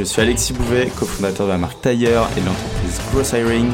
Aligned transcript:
Je 0.00 0.04
suis 0.06 0.22
Alexis 0.22 0.54
Bouvet, 0.54 0.88
cofondateur 0.98 1.46
de 1.46 1.52
la 1.52 1.58
marque 1.58 1.82
Tailleur 1.82 2.26
et 2.34 2.40
de 2.40 2.46
l'entreprise 2.46 3.02
Gross 3.12 3.32
Hiring 3.32 3.70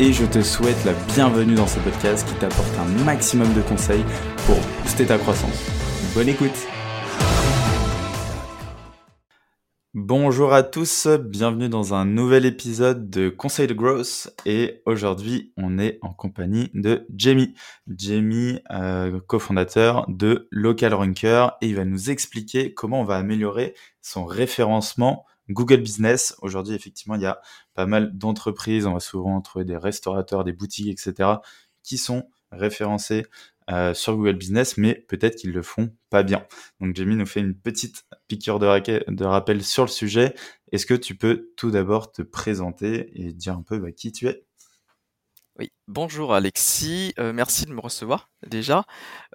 et 0.00 0.10
je 0.10 0.24
te 0.24 0.40
souhaite 0.40 0.82
la 0.86 0.94
bienvenue 1.14 1.54
dans 1.54 1.66
ce 1.66 1.78
podcast 1.80 2.26
qui 2.26 2.34
t'apporte 2.36 2.74
un 2.78 3.04
maximum 3.04 3.52
de 3.52 3.60
conseils 3.60 4.02
pour 4.46 4.56
booster 4.80 5.04
ta 5.04 5.18
croissance. 5.18 5.66
Bonne 6.14 6.30
écoute 6.30 6.66
Bonjour 9.92 10.54
à 10.54 10.62
tous, 10.62 11.08
bienvenue 11.08 11.68
dans 11.68 11.92
un 11.92 12.06
nouvel 12.06 12.46
épisode 12.46 13.10
de 13.10 13.28
Conseil 13.28 13.66
de 13.66 13.74
Growth 13.74 14.34
et 14.46 14.80
aujourd'hui 14.86 15.52
on 15.58 15.78
est 15.78 15.98
en 16.00 16.14
compagnie 16.14 16.70
de 16.72 17.06
Jamie. 17.14 17.52
Jamie, 17.86 18.60
euh, 18.70 19.20
cofondateur 19.26 20.06
de 20.08 20.48
Local 20.50 20.94
Ranker 20.94 21.48
et 21.60 21.66
il 21.66 21.76
va 21.76 21.84
nous 21.84 22.08
expliquer 22.08 22.72
comment 22.72 23.02
on 23.02 23.04
va 23.04 23.16
améliorer 23.16 23.74
son 24.00 24.24
référencement 24.24 25.26
Google 25.48 25.78
Business. 25.78 26.34
Aujourd'hui, 26.42 26.74
effectivement, 26.74 27.14
il 27.14 27.22
y 27.22 27.26
a 27.26 27.40
pas 27.74 27.86
mal 27.86 28.16
d'entreprises. 28.16 28.86
On 28.86 28.94
va 28.94 29.00
souvent 29.00 29.40
trouver 29.40 29.64
des 29.64 29.76
restaurateurs, 29.76 30.44
des 30.44 30.52
boutiques, 30.52 30.88
etc., 30.88 31.30
qui 31.82 31.98
sont 31.98 32.28
référencés 32.50 33.26
euh, 33.70 33.94
sur 33.94 34.16
Google 34.16 34.34
Business, 34.34 34.76
mais 34.76 34.94
peut-être 34.94 35.36
qu'ils 35.36 35.52
le 35.52 35.62
font 35.62 35.90
pas 36.08 36.22
bien. 36.22 36.46
Donc 36.80 36.94
Jamie 36.94 37.16
nous 37.16 37.26
fait 37.26 37.40
une 37.40 37.54
petite 37.54 38.06
piqûre 38.28 38.60
de, 38.60 39.10
de 39.10 39.24
rappel 39.24 39.64
sur 39.64 39.82
le 39.82 39.88
sujet. 39.88 40.34
Est-ce 40.70 40.86
que 40.86 40.94
tu 40.94 41.16
peux 41.16 41.50
tout 41.56 41.72
d'abord 41.72 42.12
te 42.12 42.22
présenter 42.22 43.10
et 43.14 43.32
dire 43.32 43.54
un 43.54 43.62
peu 43.62 43.78
bah, 43.78 43.90
qui 43.90 44.12
tu 44.12 44.28
es? 44.28 44.44
Oui, 45.58 45.72
bonjour 45.88 46.32
Alexis, 46.32 47.12
euh, 47.18 47.32
merci 47.32 47.64
de 47.64 47.72
me 47.72 47.80
recevoir 47.80 48.30
déjà. 48.46 48.84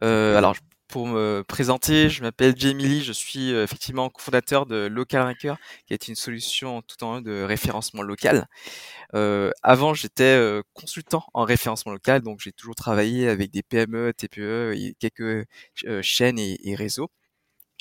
Euh, 0.03 0.37
alors 0.37 0.55
pour 0.91 1.07
me 1.07 1.41
présenter, 1.47 2.09
je 2.09 2.21
m'appelle 2.21 2.53
Jamie 2.57 2.83
Lee, 2.83 3.01
je 3.01 3.13
suis 3.13 3.53
euh, 3.53 3.63
effectivement 3.63 4.09
cofondateur 4.09 4.65
de 4.65 4.87
Local 4.87 5.23
Ranker, 5.23 5.55
qui 5.87 5.93
est 5.93 6.09
une 6.09 6.15
solution 6.15 6.81
tout 6.81 7.01
en 7.05 7.13
un 7.13 7.21
de 7.21 7.43
référencement 7.43 8.01
local. 8.01 8.47
Euh, 9.15 9.51
avant, 9.63 9.93
j'étais 9.93 10.35
euh, 10.35 10.61
consultant 10.73 11.23
en 11.33 11.45
référencement 11.45 11.93
local, 11.93 12.21
donc 12.21 12.41
j'ai 12.41 12.51
toujours 12.51 12.75
travaillé 12.75 13.29
avec 13.29 13.51
des 13.51 13.63
PME, 13.63 14.13
TPE 14.13 14.73
et 14.75 14.93
quelques 14.99 15.47
chaînes 16.01 16.39
et, 16.39 16.75
réseaux. 16.75 17.09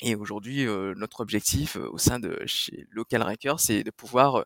Et 0.01 0.15
aujourd'hui, 0.15 0.65
notre 0.95 1.19
objectif 1.19 1.75
au 1.75 1.97
sein 1.97 2.19
de 2.19 2.41
chez 2.45 2.87
Local 2.91 3.23
Ranker, 3.23 3.55
c'est 3.57 3.83
de 3.83 3.91
pouvoir 3.91 4.45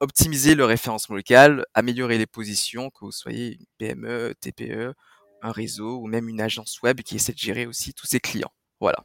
optimiser 0.00 0.54
le 0.54 0.66
référencement 0.66 1.16
local, 1.16 1.64
améliorer 1.74 2.18
les 2.18 2.26
positions, 2.26 2.90
que 2.90 3.06
vous 3.06 3.12
soyez 3.12 3.54
une 3.54 3.66
PME, 3.78 4.34
TPE, 4.40 4.94
un 5.42 5.52
réseau 5.52 5.98
ou 5.98 6.06
même 6.06 6.28
une 6.28 6.40
agence 6.40 6.80
web 6.82 7.00
qui 7.02 7.16
essaie 7.16 7.32
de 7.32 7.38
gérer 7.38 7.66
aussi 7.66 7.92
tous 7.94 8.06
ses 8.06 8.20
clients. 8.20 8.52
Voilà. 8.80 9.04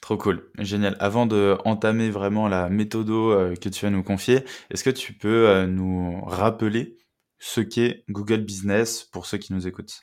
Trop 0.00 0.16
cool, 0.16 0.50
génial. 0.58 0.96
Avant 1.00 1.26
de 1.26 1.56
entamer 1.64 2.10
vraiment 2.10 2.48
la 2.48 2.68
méthode 2.68 3.10
euh, 3.10 3.54
que 3.54 3.68
tu 3.68 3.84
vas 3.84 3.90
nous 3.90 4.02
confier, 4.02 4.44
est-ce 4.70 4.84
que 4.84 4.90
tu 4.90 5.12
peux 5.12 5.48
euh, 5.48 5.66
nous 5.66 6.20
rappeler 6.24 6.98
ce 7.38 7.60
qu'est 7.60 8.04
Google 8.08 8.42
Business 8.42 9.04
pour 9.04 9.26
ceux 9.26 9.38
qui 9.38 9.52
nous 9.52 9.66
écoutent? 9.66 10.00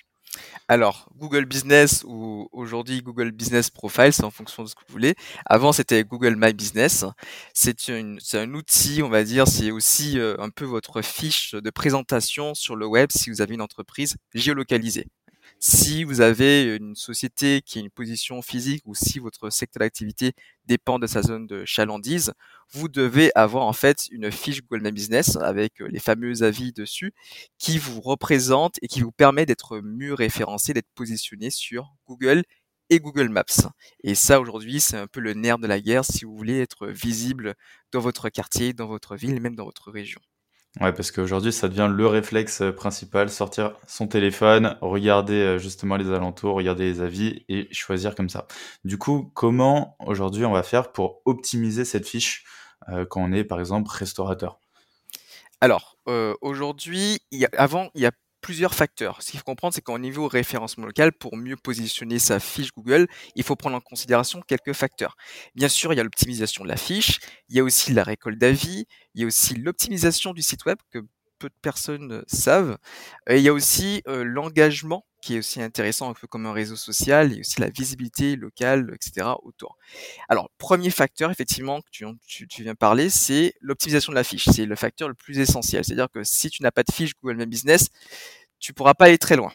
Alors, 0.68 1.10
Google 1.18 1.46
Business 1.46 2.04
ou 2.08 2.48
aujourd'hui 2.52 3.02
Google 3.02 3.32
Business 3.32 3.70
Profile, 3.70 4.14
c'est 4.14 4.24
en 4.24 4.32
fonction 4.32 4.64
de 4.64 4.68
ce 4.68 4.76
que 4.76 4.82
vous 4.88 4.92
voulez. 4.92 5.16
Avant, 5.46 5.72
c'était 5.72 6.04
Google 6.04 6.36
My 6.38 6.54
Business. 6.54 7.06
C'est 7.54 7.90
un 7.90 8.54
outil, 8.54 9.02
on 9.04 9.10
va 9.10 9.24
dire, 9.24 9.48
c'est 9.48 9.72
aussi 9.72 10.20
euh, 10.20 10.36
un 10.40 10.50
peu 10.50 10.66
votre 10.66 11.02
fiche 11.02 11.56
de 11.56 11.70
présentation 11.72 12.54
sur 12.54 12.76
le 12.76 12.86
web 12.86 13.10
si 13.12 13.30
vous 13.30 13.42
avez 13.42 13.56
une 13.56 13.62
entreprise 13.62 14.18
géolocalisée. 14.34 15.08
Si 15.62 16.06
vous 16.06 16.22
avez 16.22 16.76
une 16.78 16.96
société 16.96 17.62
qui 17.62 17.80
a 17.80 17.82
une 17.82 17.90
position 17.90 18.42
physique 18.42 18.82
ou 18.86 18.96
si 18.96 19.20
votre 19.20 19.50
secteur 19.50 19.80
d'activité 19.82 20.32
dépend 20.66 21.00
de 21.00 21.08
sa 21.08 21.22
zone 21.22 21.48
de 21.48 21.66
chalandise, 21.66 22.34
vous 22.72 22.88
devez 22.88 23.32
avoir 23.36 23.66
en 23.66 23.74
fait 23.74 24.08
une 24.12 24.32
fiche 24.32 24.62
Google 24.62 24.84
My 24.84 24.92
Business 24.94 25.36
avec 25.36 25.82
euh, 25.82 25.88
les 25.90 26.00
fameux 26.00 26.44
avis 26.44 26.72
dessus 26.72 27.14
qui 27.58 27.78
vous 27.78 28.00
représente 28.00 28.78
et 28.82 28.88
qui 28.88 29.02
vous 29.02 29.12
permet 29.12 29.46
d'être 29.46 29.82
mieux 29.82 30.14
référencé, 30.14 30.74
d'être 30.74 30.90
positionné 30.96 31.50
sur 31.50 31.94
Google 32.08 32.44
et 32.90 33.00
Google 33.02 33.28
Maps. 33.30 33.70
Et 34.04 34.16
ça, 34.16 34.40
aujourd'hui, 34.40 34.80
c'est 34.80 34.98
un 34.98 35.08
peu 35.08 35.20
le 35.20 35.34
nerf 35.34 35.60
de 35.60 35.68
la 35.68 35.82
guerre 35.82 36.06
si 36.06 36.24
vous 36.24 36.36
voulez 36.38 36.60
être 36.62 36.88
visible 36.88 37.56
dans 37.92 38.00
votre 38.00 38.30
quartier, 38.30 38.72
dans 38.74 38.88
votre 38.88 39.16
ville, 39.18 39.42
même 39.42 39.56
dans 39.56 39.66
votre 39.66 39.92
région. 39.92 40.22
Ouais, 40.80 40.94
parce 40.94 41.12
qu'aujourd'hui, 41.12 41.52
ça 41.52 41.68
devient 41.68 41.90
le 41.92 42.06
réflexe 42.06 42.62
euh, 42.62 42.72
principal, 42.72 43.32
sortir 43.32 43.74
son 43.88 44.08
téléphone, 44.08 44.78
regarder 44.82 45.34
euh, 45.34 45.58
justement 45.58 45.98
les 45.98 46.12
alentours, 46.12 46.54
regarder 46.56 46.86
les 46.86 47.02
avis 47.02 47.44
et 47.50 47.68
choisir 47.74 48.14
comme 48.14 48.30
ça. 48.30 48.48
Du 48.86 49.00
coup, 49.00 49.32
comment 49.34 49.98
aujourd'hui 50.00 50.46
on 50.46 50.52
va 50.52 50.62
faire 50.62 50.92
pour 50.92 51.22
optimiser 51.26 51.86
cette 51.86 52.08
fiche 52.08 52.46
euh, 52.88 53.04
quand 53.04 53.22
on 53.22 53.34
est 53.34 53.44
par 53.44 53.60
exemple 53.60 53.90
restaurateur? 53.92 54.60
Alors, 55.60 55.98
aujourd'hui, 56.40 57.20
avant, 57.58 57.90
il 57.94 58.02
y 58.02 58.06
a 58.06 58.12
plusieurs 58.42 58.74
facteurs. 58.74 59.22
Ce 59.22 59.32
qu'il 59.32 59.40
faut 59.40 59.46
comprendre, 59.46 59.74
c'est 59.74 59.82
qu'au 59.82 60.00
niveau 60.00 60.28
référencement 60.28 60.86
local, 60.86 61.12
pour 61.14 61.38
mieux 61.38 61.56
positionner 61.58 62.20
sa 62.20 62.40
fiche 62.40 62.72
Google, 62.72 63.08
il 63.36 63.44
faut 63.44 63.56
prendre 63.56 63.76
en 63.78 63.82
considération 63.82 64.42
quelques 64.48 64.74
facteurs. 64.74 65.16
Bien 65.56 65.70
sûr, 65.70 65.94
il 65.94 65.98
y 65.98 66.00
a 66.00 66.04
l'optimisation 66.04 66.64
de 66.64 66.70
la 66.70 66.78
fiche, 66.78 67.20
il 67.50 67.58
y 67.58 67.60
a 67.60 67.64
aussi 67.64 67.94
la 67.94 68.04
récolte 68.04 68.38
d'avis, 68.38 68.86
il 69.16 69.22
y 69.22 69.24
a 69.24 69.28
aussi 69.28 69.56
l'optimisation 69.56 70.34
du 70.34 70.42
site 70.42 70.66
web 70.66 70.78
que 70.92 71.00
peu 71.40 71.50
de 71.50 71.56
personnes 71.62 72.24
savent, 72.28 72.78
et 73.28 73.38
il 73.38 73.44
y 73.44 73.50
a 73.50 73.54
aussi 73.54 74.04
euh, 74.08 74.24
l'engagement 74.24 75.06
qui 75.22 75.36
est 75.36 75.40
aussi 75.40 75.62
intéressant, 75.62 76.10
un 76.10 76.14
peu 76.14 76.28
comme 76.28 76.46
un 76.46 76.54
réseau 76.54 76.76
social, 76.76 77.34
et 77.34 77.42
aussi 77.42 77.60
la 77.60 77.70
visibilité 77.70 78.36
locale, 78.36 78.92
etc. 78.94 79.28
autour. 79.44 79.78
Alors, 80.30 80.50
premier 80.58 80.90
facteur, 80.90 81.30
effectivement, 81.32 81.82
que 81.82 81.90
tu, 82.26 82.64
viens 82.64 82.76
parler, 82.76 83.10
c'est 83.10 83.54
l'optimisation 83.62 84.12
de 84.12 84.16
la 84.16 84.24
fiche. 84.24 84.46
C'est 84.46 84.66
le 84.66 84.76
facteur 84.76 85.10
le 85.10 85.14
plus 85.14 85.40
essentiel. 85.40 85.84
C'est-à-dire 85.84 86.10
que 86.10 86.24
si 86.24 86.50
tu 86.50 86.64
n'as 86.64 86.72
pas 86.72 86.84
de 86.84 86.92
fiche 86.92 87.12
Google 87.22 87.38
My 87.38 87.46
Business, 87.46 87.90
tu 88.60 88.74
pourras 88.74 88.94
pas 88.94 89.06
aller 89.06 89.18
très 89.18 89.36
loin. 89.36 89.52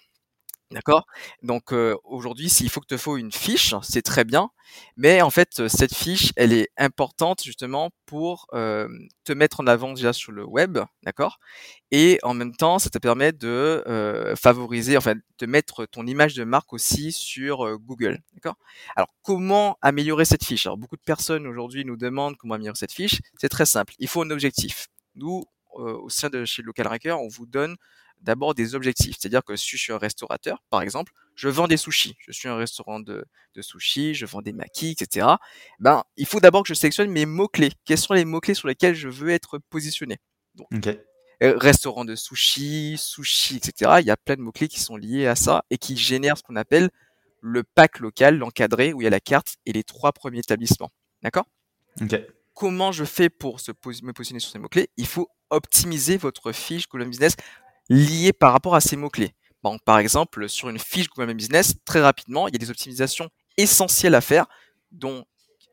D'accord? 0.74 1.06
Donc 1.42 1.72
euh, 1.72 1.96
aujourd'hui, 2.02 2.48
s'il 2.48 2.68
faut 2.68 2.80
que 2.80 2.86
te 2.86 2.96
faut 2.96 3.16
une 3.16 3.30
fiche, 3.30 3.74
c'est 3.82 4.02
très 4.02 4.24
bien, 4.24 4.50
mais 4.96 5.22
en 5.22 5.30
fait, 5.30 5.68
cette 5.68 5.94
fiche, 5.94 6.32
elle 6.34 6.52
est 6.52 6.68
importante 6.76 7.44
justement 7.44 7.90
pour 8.06 8.46
euh, 8.54 8.88
te 9.22 9.32
mettre 9.32 9.60
en 9.60 9.68
avant 9.68 9.92
déjà 9.92 10.12
sur 10.12 10.32
le 10.32 10.44
web, 10.44 10.78
d'accord? 11.04 11.38
Et 11.92 12.18
en 12.24 12.34
même 12.34 12.56
temps, 12.56 12.80
ça 12.80 12.90
te 12.90 12.98
permet 12.98 13.30
de 13.30 13.84
euh, 13.86 14.34
favoriser, 14.34 14.96
enfin, 14.96 15.14
de 15.38 15.46
mettre 15.46 15.86
ton 15.86 16.06
image 16.08 16.34
de 16.34 16.42
marque 16.42 16.72
aussi 16.72 17.12
sur 17.12 17.78
Google, 17.78 18.18
d'accord? 18.32 18.56
Alors, 18.96 19.08
comment 19.22 19.78
améliorer 19.80 20.24
cette 20.24 20.44
fiche? 20.44 20.66
Alors, 20.66 20.76
beaucoup 20.76 20.96
de 20.96 21.02
personnes 21.02 21.46
aujourd'hui 21.46 21.84
nous 21.84 21.96
demandent 21.96 22.36
comment 22.36 22.54
améliorer 22.54 22.76
cette 22.76 22.92
fiche. 22.92 23.20
C'est 23.38 23.48
très 23.48 23.66
simple. 23.66 23.94
Il 24.00 24.08
faut 24.08 24.22
un 24.22 24.30
objectif. 24.30 24.88
Nous, 25.14 25.44
au 25.74 26.08
sein 26.08 26.30
de 26.30 26.44
chez 26.44 26.62
Local 26.62 26.88
Ranker, 26.88 27.12
on 27.12 27.28
vous 27.28 27.46
donne 27.46 27.76
d'abord 28.20 28.54
des 28.54 28.74
objectifs. 28.74 29.16
C'est-à-dire 29.18 29.44
que 29.44 29.56
si 29.56 29.76
je 29.76 29.82
suis 29.82 29.92
un 29.92 29.98
restaurateur, 29.98 30.62
par 30.70 30.82
exemple, 30.82 31.12
je 31.34 31.48
vends 31.48 31.68
des 31.68 31.76
sushis. 31.76 32.16
Je 32.18 32.32
suis 32.32 32.48
un 32.48 32.56
restaurant 32.56 33.00
de, 33.00 33.24
de 33.54 33.62
sushis, 33.62 34.14
je 34.14 34.26
vends 34.26 34.42
des 34.42 34.52
maquis, 34.52 34.96
etc. 34.98 35.26
Ben, 35.80 36.04
il 36.16 36.26
faut 36.26 36.40
d'abord 36.40 36.62
que 36.62 36.68
je 36.68 36.74
sélectionne 36.74 37.10
mes 37.10 37.26
mots-clés. 37.26 37.72
Quels 37.84 37.98
sont 37.98 38.14
les 38.14 38.24
mots-clés 38.24 38.54
sur 38.54 38.68
lesquels 38.68 38.94
je 38.94 39.08
veux 39.08 39.30
être 39.30 39.58
positionné? 39.70 40.18
Donc, 40.54 40.68
euh, 41.42 41.54
Restaurant 41.58 42.04
de 42.04 42.14
sushis, 42.14 42.96
sushi, 42.98 43.56
etc. 43.56 43.96
Il 44.00 44.06
y 44.06 44.10
a 44.10 44.16
plein 44.16 44.36
de 44.36 44.40
mots-clés 44.40 44.68
qui 44.68 44.80
sont 44.80 44.96
liés 44.96 45.26
à 45.26 45.34
ça 45.34 45.64
et 45.70 45.78
qui 45.78 45.96
génèrent 45.96 46.38
ce 46.38 46.42
qu'on 46.42 46.56
appelle 46.56 46.90
le 47.40 47.62
pack 47.62 47.98
local, 47.98 48.38
l'encadré, 48.38 48.92
où 48.94 49.02
il 49.02 49.04
y 49.04 49.06
a 49.06 49.10
la 49.10 49.20
carte 49.20 49.56
et 49.66 49.72
les 49.72 49.84
trois 49.84 50.12
premiers 50.12 50.38
établissements. 50.38 50.90
D'accord? 51.22 51.44
Comment 52.54 52.92
je 52.92 53.04
fais 53.04 53.28
pour 53.28 53.60
se 53.60 53.72
me 54.02 54.12
positionner 54.12 54.40
sur 54.40 54.50
ces 54.50 54.58
mots-clés? 54.58 54.88
Il 54.96 55.06
faut 55.06 55.28
optimiser 55.50 56.16
votre 56.16 56.52
fiche 56.52 56.88
Google 56.88 57.08
Business 57.08 57.36
liés 57.88 58.32
par 58.32 58.52
rapport 58.52 58.74
à 58.74 58.80
ces 58.80 58.96
mots-clés. 58.96 59.34
Bon, 59.62 59.78
par 59.78 59.98
exemple, 59.98 60.48
sur 60.48 60.68
une 60.68 60.78
fiche 60.78 61.08
Google 61.08 61.28
My 61.28 61.34
Business, 61.34 61.74
très 61.84 62.00
rapidement, 62.00 62.48
il 62.48 62.54
y 62.54 62.56
a 62.56 62.58
des 62.58 62.70
optimisations 62.70 63.30
essentielles 63.56 64.14
à 64.14 64.20
faire, 64.20 64.46
dont 64.92 65.24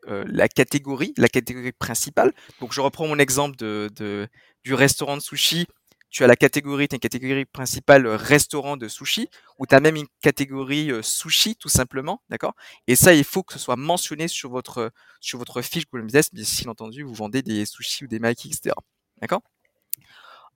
euh, 0.08 0.24
la 0.26 0.48
catégorie, 0.48 1.12
la 1.16 1.28
catégorie 1.28 1.72
principale. 1.72 2.32
Donc, 2.60 2.72
je 2.72 2.80
reprends 2.80 3.06
mon 3.06 3.18
exemple 3.18 3.56
de, 3.56 4.28
du 4.64 4.74
restaurant 4.74 5.16
de 5.16 5.22
sushi. 5.22 5.66
Tu 6.10 6.24
as 6.24 6.26
la 6.26 6.36
catégorie, 6.36 6.88
tu 6.88 6.94
as 6.94 6.96
une 6.96 7.00
catégorie 7.00 7.44
principale 7.44 8.06
euh, 8.06 8.16
restaurant 8.16 8.76
de 8.76 8.88
sushi, 8.88 9.28
ou 9.58 9.66
tu 9.66 9.74
as 9.74 9.80
même 9.80 9.96
une 9.96 10.08
catégorie 10.20 10.90
euh, 10.90 11.02
sushi, 11.02 11.56
tout 11.56 11.68
simplement, 11.68 12.22
d'accord? 12.28 12.54
Et 12.86 12.96
ça, 12.96 13.14
il 13.14 13.24
faut 13.24 13.42
que 13.42 13.52
ce 13.52 13.58
soit 13.58 13.76
mentionné 13.76 14.28
sur 14.28 14.50
votre, 14.50 14.90
sur 15.20 15.38
votre 15.38 15.62
fiche 15.62 15.84
Google 15.90 16.06
Business, 16.06 16.32
bien 16.32 16.44
si 16.44 16.68
entendu, 16.68 17.02
vous 17.02 17.14
vendez 17.14 17.42
des 17.42 17.64
sushis 17.64 18.04
ou 18.04 18.08
des 18.08 18.18
makis, 18.18 18.48
etc. 18.48 18.74
D'accord? 19.20 19.42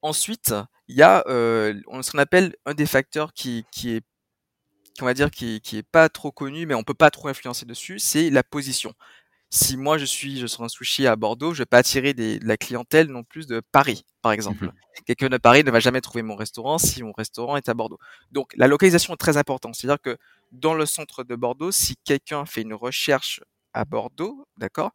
Ensuite, 0.07 0.55
il 0.89 0.97
y 0.97 1.03
a, 1.03 1.25
on 1.89 2.03
ce 2.03 2.13
qu'on 2.13 2.19
appelle 2.19 2.55
un 2.65 2.75
des 2.75 2.87
facteurs 2.87 3.33
qui 3.35 3.65
qui 3.73 3.91
est 3.97 4.05
on 5.01 5.05
va 5.05 5.15
dire 5.15 5.31
qui 5.31 5.61
qui 5.61 5.79
est 5.79 5.83
pas 5.83 6.09
trop 6.09 6.33
connu, 6.33 6.67
mais 6.67 6.75
on 6.75 6.85
peut 6.85 6.95
pas 6.95 7.11
trop 7.11 7.29
influencer 7.29 7.67
dessus, 7.67 7.99
c'est 7.99 8.31
la 8.31 8.43
position. 8.43 8.93
Si 9.51 9.77
moi 9.77 9.99
je 9.99 10.05
suis 10.07 10.39
je 10.39 10.47
suis 10.47 10.63
un 10.63 10.69
sushi 10.69 11.07
à 11.07 11.17
Bordeaux, 11.17 11.55
je 11.55 11.61
vais 11.61 11.67
pas 11.67 11.79
attirer 11.79 12.15
des 12.15 12.39
de 12.41 12.47
la 12.47 12.57
clientèle 12.57 13.09
non 13.09 13.25
plus 13.25 13.47
de 13.49 13.63
Paris, 13.73 14.05
par 14.23 14.33
exemple. 14.33 14.67
Mmh 14.67 14.73
Quelqu'un 15.07 15.29
de 15.29 15.39
Paris 15.39 15.65
ne 15.65 15.71
va 15.71 15.81
jamais 15.81 16.01
trouver 16.01 16.23
mon 16.23 16.37
restaurant 16.37 16.79
si 16.79 17.03
mon 17.03 17.13
restaurant 17.13 17.57
est 17.57 17.69
à 17.69 17.75
Bordeaux. 17.75 17.99
Donc 18.33 18.53
la 18.57 18.67
localisation 18.69 19.15
est 19.15 19.19
très 19.19 19.37
importante. 19.37 19.75
C'est-à-dire 19.77 20.01
que 20.03 20.17
dans 20.53 20.75
le 20.75 20.87
centre 20.87 21.25
de 21.25 21.37
Bordeaux, 21.37 21.73
si 21.73 21.97
quelqu'un 22.05 22.47
fait 22.47 22.63
une 22.63 22.75
recherche 22.75 23.41
à 23.75 23.85
Bordeaux, 23.85 24.47
d'accord? 24.59 24.93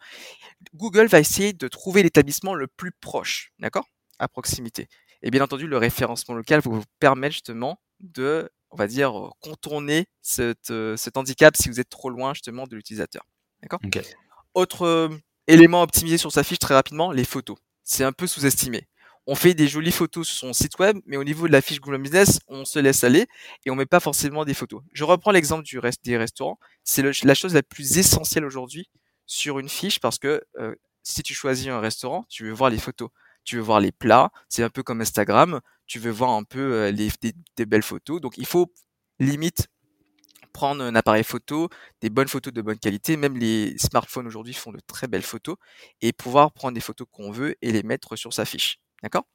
Google 0.76 1.08
va 1.08 1.20
essayer 1.20 1.54
de 1.54 1.68
trouver 1.68 2.04
l'établissement 2.04 2.56
le 2.56 2.68
plus 2.68 2.92
proche, 2.92 3.52
d'accord? 3.60 3.86
À 4.20 4.28
proximité. 4.28 4.88
Et 5.24 5.32
bien 5.32 5.44
entendu, 5.44 5.68
le 5.68 5.78
référencement 5.78 6.36
local 6.36 6.62
vous 6.64 6.84
permettre 7.00 7.34
justement 7.34 7.80
de, 8.00 8.50
on 8.72 8.76
va 8.76 8.88
dire, 8.88 9.30
contourner 9.40 10.08
cet, 10.22 10.72
heu, 10.72 10.98
cet 10.98 11.18
handicap 11.18 11.56
si 11.56 11.70
vous 11.70 11.80
êtes 11.80 11.90
trop 11.90 12.10
loin 12.10 12.34
justement 12.34 12.66
de 12.66 12.76
l'utilisateur. 12.76 13.24
D'accord? 13.62 13.80
OK. 13.84 14.02
Autre, 14.54 14.86
euh, 14.86 15.10
élément 15.48 15.82
optimisé 15.82 16.18
sur 16.18 16.32
sa 16.32 16.44
fiche 16.44 16.60
très 16.60 16.74
rapidement, 16.74 17.12
les 17.12 17.26
photos. 17.26 17.58
C'est 17.84 18.04
un 18.04 18.12
peu 18.12 18.28
sous-estimé. 18.28 18.88
On 19.28 19.36
fait 19.36 19.54
des 19.54 19.68
jolies 19.68 19.92
photos 19.92 20.28
sur 20.28 20.38
son 20.38 20.54
site 20.54 20.80
web, 20.80 20.98
mais 21.06 21.18
au 21.18 21.24
niveau 21.24 21.48
de 21.48 21.52
la 21.52 21.62
fiche 21.62 21.80
Google 21.80 22.02
Business, 22.02 22.40
on 22.48 22.66
se 22.66 22.80
laisse 22.80 23.04
aller 23.04 23.28
et 23.66 23.72
on 23.72 23.76
met 23.76 23.86
pas 23.86 24.00
forcément 24.00 24.46
des 24.46 24.56
photos. 24.56 24.82
Je 24.94 25.04
reprends 25.04 25.32
l'exemple 25.32 25.64
du 25.64 25.78
reste 25.78 26.04
des 26.04 26.18
restaurants. 26.18 26.58
C'est 26.84 27.04
la 27.24 27.36
chose 27.36 27.54
la 27.54 27.62
plus 27.62 27.98
essentielle 27.98 28.46
aujourd'hui 28.46 28.90
sur 29.28 29.60
une 29.60 29.70
fiche 29.70 30.00
parce 30.00 30.18
que 30.18 30.42
euh, 30.60 30.76
si 31.04 31.22
tu 31.22 31.34
choisis 31.34 31.68
un 31.68 31.80
restaurant, 31.80 32.26
tu 32.30 32.46
veux 32.46 32.52
voir 32.52 32.70
les 32.70 32.80
photos, 32.80 33.10
tu 33.44 33.58
veux 33.58 33.62
voir 33.62 33.80
les 33.80 33.92
plats. 33.92 34.32
C'est 34.50 34.64
un 34.64 34.70
peu 34.70 34.84
comme 34.84 35.02
Instagram. 35.02 35.62
Tu 35.88 36.00
veux 36.00 36.12
voir 36.12 36.32
un 36.32 36.44
peu 36.44 36.60
euh, 36.60 36.92
des, 36.92 37.12
des 37.56 37.66
belles 37.66 37.84
photos. 37.84 38.22
Donc 38.22 38.38
il 38.38 38.46
faut 38.46 38.72
limite 39.20 39.68
prendre 40.54 40.84
un 40.84 40.96
appareil 40.96 41.24
photo, 41.24 41.70
des 42.02 42.10
bonnes 42.10 42.28
photos 42.28 42.54
de 42.54 42.62
bonne 42.62 42.80
qualité. 42.80 43.18
Même 43.18 43.38
les 43.38 43.78
smartphones 43.78 44.28
aujourd'hui 44.28 44.54
font 44.54 44.72
de 44.72 44.80
très 44.86 45.08
belles 45.08 45.22
photos 45.24 45.56
et 46.02 46.14
pouvoir 46.14 46.52
prendre 46.52 46.76
des 46.76 46.82
photos 46.82 47.08
qu'on 47.12 47.32
veut 47.32 47.56
et 47.62 47.72
les 47.72 47.84
mettre 47.84 48.16
sur 48.16 48.34
sa 48.34 48.46
fiche. 48.46 48.80
D'accord? 49.04 49.26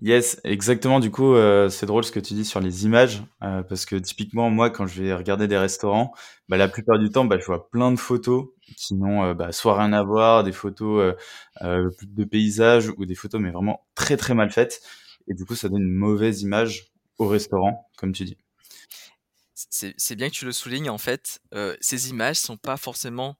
Yes, 0.00 0.40
exactement. 0.44 1.00
Du 1.00 1.10
coup, 1.10 1.34
euh, 1.34 1.68
c'est 1.68 1.86
drôle 1.86 2.02
ce 2.02 2.10
que 2.10 2.18
tu 2.18 2.34
dis 2.34 2.44
sur 2.44 2.60
les 2.60 2.84
images, 2.86 3.22
euh, 3.42 3.62
parce 3.62 3.84
que 3.86 3.94
typiquement, 3.96 4.50
moi, 4.50 4.70
quand 4.70 4.86
je 4.86 5.02
vais 5.02 5.14
regarder 5.14 5.46
des 5.46 5.58
restaurants, 5.58 6.12
bah, 6.48 6.56
la 6.56 6.66
plupart 6.68 6.98
du 6.98 7.10
temps, 7.10 7.24
bah, 7.24 7.36
je 7.38 7.44
vois 7.44 7.70
plein 7.70 7.92
de 7.92 7.98
photos 7.98 8.46
qui 8.76 8.94
n'ont 8.94 9.22
euh, 9.22 9.34
bah, 9.34 9.52
soit 9.52 9.78
rien 9.78 9.92
à 9.92 10.02
voir, 10.02 10.44
des 10.44 10.52
photos 10.52 11.14
de 11.60 12.24
paysages 12.24 12.90
ou 12.96 13.04
des 13.04 13.14
photos 13.14 13.40
mais 13.40 13.50
vraiment 13.50 13.86
très 13.94 14.16
très 14.16 14.34
mal 14.34 14.50
faites. 14.50 14.80
Et 15.28 15.34
du 15.34 15.44
coup, 15.44 15.54
ça 15.54 15.68
donne 15.68 15.82
une 15.82 15.94
mauvaise 15.94 16.42
image 16.42 16.92
au 17.18 17.28
restaurant, 17.28 17.88
comme 17.96 18.12
tu 18.12 18.24
dis. 18.24 18.36
C'est 19.54 20.16
bien 20.16 20.28
que 20.28 20.34
tu 20.34 20.44
le 20.44 20.52
soulignes. 20.52 20.90
En 20.90 20.98
fait, 20.98 21.40
ces 21.80 22.10
images 22.10 22.38
sont 22.38 22.56
pas 22.56 22.76
forcément 22.76 23.36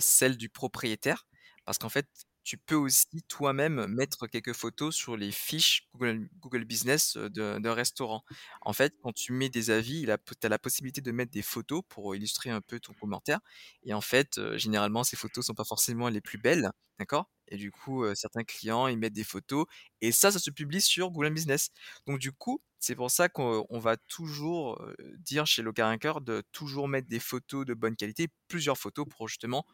celles 0.00 0.36
du 0.36 0.48
propriétaire, 0.48 1.26
parce 1.64 1.78
qu'en 1.78 1.88
fait, 1.88 2.06
tu 2.50 2.58
peux 2.58 2.74
aussi 2.74 3.22
toi-même 3.28 3.86
mettre 3.86 4.26
quelques 4.26 4.54
photos 4.54 4.92
sur 4.92 5.16
les 5.16 5.30
fiches 5.30 5.86
Google, 5.94 6.28
Google 6.40 6.64
Business 6.64 7.16
d'un 7.16 7.74
restaurant. 7.74 8.24
En 8.62 8.72
fait, 8.72 8.92
quand 9.04 9.12
tu 9.12 9.32
mets 9.32 9.48
des 9.48 9.70
avis, 9.70 10.04
tu 10.04 10.46
as 10.46 10.48
la 10.48 10.58
possibilité 10.58 11.00
de 11.00 11.12
mettre 11.12 11.30
des 11.30 11.42
photos 11.42 11.82
pour 11.88 12.16
illustrer 12.16 12.50
un 12.50 12.60
peu 12.60 12.80
ton 12.80 12.92
commentaire. 12.94 13.38
Et 13.84 13.94
en 13.94 14.00
fait, 14.00 14.40
généralement, 14.56 15.04
ces 15.04 15.14
photos 15.14 15.46
sont 15.46 15.54
pas 15.54 15.62
forcément 15.62 16.08
les 16.08 16.20
plus 16.20 16.38
belles, 16.38 16.72
d'accord? 16.98 17.30
Et 17.46 17.56
du 17.56 17.70
coup, 17.70 18.04
certains 18.16 18.42
clients, 18.42 18.88
ils 18.88 18.98
mettent 18.98 19.12
des 19.12 19.22
photos, 19.22 19.66
et 20.00 20.10
ça, 20.10 20.32
ça 20.32 20.40
se 20.40 20.50
publie 20.50 20.80
sur 20.80 21.12
Google 21.12 21.32
Business. 21.32 21.70
Donc 22.08 22.18
du 22.18 22.32
coup, 22.32 22.60
c'est 22.80 22.96
pour 22.96 23.12
ça 23.12 23.28
qu'on 23.28 23.64
on 23.70 23.78
va 23.78 23.96
toujours 23.96 24.84
dire 25.20 25.46
chez 25.46 25.62
Local 25.62 25.86
Ranker 25.86 26.14
de 26.20 26.42
toujours 26.50 26.88
mettre 26.88 27.06
des 27.06 27.20
photos 27.20 27.64
de 27.64 27.74
bonne 27.74 27.94
qualité, 27.94 28.26
plusieurs 28.48 28.76
photos 28.76 29.06
pour 29.08 29.28
justement 29.28 29.64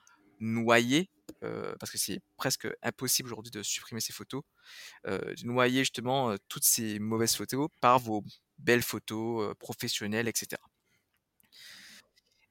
noyer, 0.41 1.09
parce 1.79 1.93
que 1.93 1.99
c'est 1.99 2.21
presque 2.37 2.69
impossible 2.83 3.29
aujourd'hui 3.29 3.51
de 3.51 3.63
supprimer 3.63 4.01
ces 4.01 4.13
photos, 4.13 4.43
euh, 5.07 5.35
de 5.35 5.47
noyer 5.47 5.81
justement 5.81 6.31
euh, 6.31 6.37
toutes 6.49 6.65
ces 6.65 6.99
mauvaises 6.99 7.37
photos 7.37 7.69
par 7.81 7.99
vos 7.99 8.23
belles 8.59 8.83
photos 8.83 9.51
euh, 9.51 9.55
professionnelles, 9.55 10.29
etc. 10.29 10.61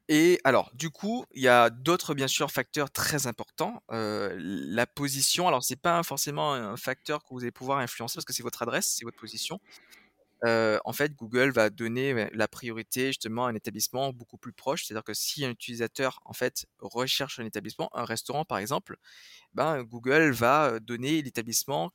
Et 0.08 0.40
alors, 0.44 0.70
du 0.76 0.92
coup, 0.92 1.26
il 1.34 1.42
y 1.42 1.48
a 1.48 1.72
d'autres, 1.72 2.14
bien 2.14 2.28
sûr, 2.28 2.52
facteurs 2.52 2.92
très 2.92 3.26
importants. 3.26 3.82
Euh, 3.92 4.36
la 4.38 4.86
position, 4.86 5.48
alors 5.48 5.64
c'est 5.64 5.76
pas 5.76 6.04
forcément 6.04 6.54
un 6.54 6.78
facteur 6.78 7.24
que 7.24 7.30
vous 7.32 7.40
allez 7.42 7.52
pouvoir 7.52 7.80
influencer 7.80 8.16
parce 8.16 8.26
que 8.26 8.34
c'est 8.34 8.44
votre 8.44 8.62
adresse, 8.62 8.96
c'est 8.98 9.04
votre 9.04 9.18
position. 9.18 9.60
En 10.46 10.94
fait, 10.94 11.14
Google 11.16 11.52
va 11.52 11.70
donner, 11.70 12.30
la 12.34 12.48
priorité 12.48 13.08
justement 13.08 13.46
à 13.48 13.50
un 13.50 13.56
établissement 13.56 14.14
beaucoup 14.14 14.38
plus 14.38 14.54
proche. 14.54 14.86
C'est-à-dire 14.86 15.04
que 15.04 15.14
si 15.14 15.46
un 15.46 15.50
utilisateur, 15.50 16.20
en 16.26 16.34
fait, 16.34 16.66
recherche 16.80 17.40
un 17.40 17.46
établissement, 17.46 17.90
un 17.94 18.06
restaurant 18.06 18.46
par 18.46 18.58
exemple, 18.60 18.98
ben, 19.54 19.84
Google 19.84 20.32
va, 20.32 20.80
donner 20.80 21.22
l'établissement, 21.22 21.92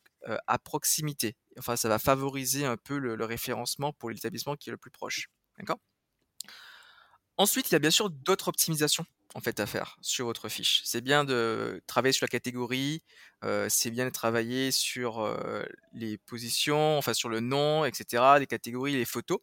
à 0.47 0.58
proximité. 0.58 1.37
Enfin, 1.58 1.76
ça 1.76 1.88
va 1.88 1.99
favoriser 1.99 2.67
un 2.67 2.76
peu 2.76 2.99
le 2.99 3.25
référencement 3.25 3.93
pour 3.93 4.11
l'établissement 4.11 4.56
qui 4.56 4.70
est 4.70 4.73
le 4.73 4.79
plus 4.79 4.91
proche. 4.91 5.29
Ensuite, 7.37 7.70
il 7.70 7.73
y 7.73 7.76
a 7.76 7.79
bien 7.79 7.91
sûr 7.91 8.11
d'autres 8.11 8.49
optimisations 8.49 9.06
en 9.34 9.40
fait 9.40 9.60
à 9.60 9.66
faire 9.66 9.96
sur 10.02 10.26
votre 10.26 10.48
fiche. 10.48 10.82
C'est 10.84 11.00
bien 11.02 11.24
de 11.24 11.82
travailler 11.86 12.12
sur 12.12 12.24
la 12.24 12.28
catégorie, 12.28 13.02
heu, 13.44 13.66
c'est 13.70 13.90
bien 13.90 14.04
de 14.06 14.10
travailler 14.10 14.70
sur, 14.72 15.22
heu, 15.24 15.66
les 15.92 16.18
positions, 16.18 16.98
enfin 16.98 17.14
sur 17.14 17.28
le 17.28 17.40
nom 17.40 17.84
et 17.84 17.92
cetera, 17.94 18.38
les 18.40 18.46
catégories, 18.46 18.94
les 18.94 19.04
photos. 19.04 19.38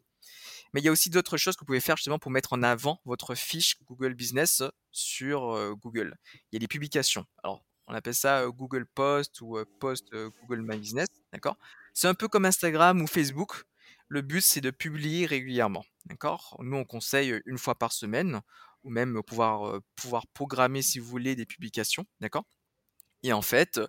Mais 0.74 0.82
il 0.82 0.86
y 0.86 0.90
a 0.90 0.92
aussi 0.92 1.10
d'autres 1.10 1.38
choses 1.38 1.56
que 1.56 1.62
vous 1.62 1.66
pouvez 1.68 1.80
faire 1.82 1.98
justement 1.98 2.20
pour 2.20 2.32
mettre 2.32 2.54
en 2.54 2.64
avant 2.64 3.02
votre 3.06 3.36
fiche 3.36 3.78
Google 3.86 4.14
Business 4.16 4.64
sur, 4.92 5.56
heu, 5.56 5.76
Google. 5.76 6.16
Il 6.52 6.56
y 6.56 6.58
a 6.58 6.60
des 6.60 6.68
publications. 6.68 7.26
Alors, 7.44 7.64
on 7.88 7.94
appelle 7.96 8.16
ça, 8.16 8.46
Google 8.48 8.86
Post 8.88 9.42
ou, 9.42 9.58
Post, 9.80 10.10
Google 10.42 10.62
My 10.64 10.78
Business, 10.80 11.08
d'accord? 11.34 11.58
C'est 11.94 12.08
un 12.08 12.14
peu 12.16 12.28
comme 12.28 12.46
Instagram 12.46 13.02
ou 13.02 13.08
Facebook. 13.08 13.64
Le 14.10 14.22
but, 14.22 14.42
c'est 14.42 14.62
de 14.62 14.72
publier 14.72 15.26
régulièrement, 15.26 15.86
d'accord? 16.06 16.58
Nous, 16.62 16.78
on 16.78 16.86
conseille, 16.86 17.42
1 17.46 17.58
fois 17.58 17.76
par 17.76 17.94
semaine 17.94 18.42
ou 18.88 18.92
même 18.92 19.22
pouvoir, 19.24 19.80
pouvoir 19.98 20.28
programmer, 20.30 20.82
si 20.84 21.00
vous 21.00 21.08
voulez, 21.08 21.36
des 21.36 21.46
publications, 21.48 22.06
d'accord? 22.22 22.46
Et 23.24 23.34
en 23.34 23.42
fait, 23.44 23.80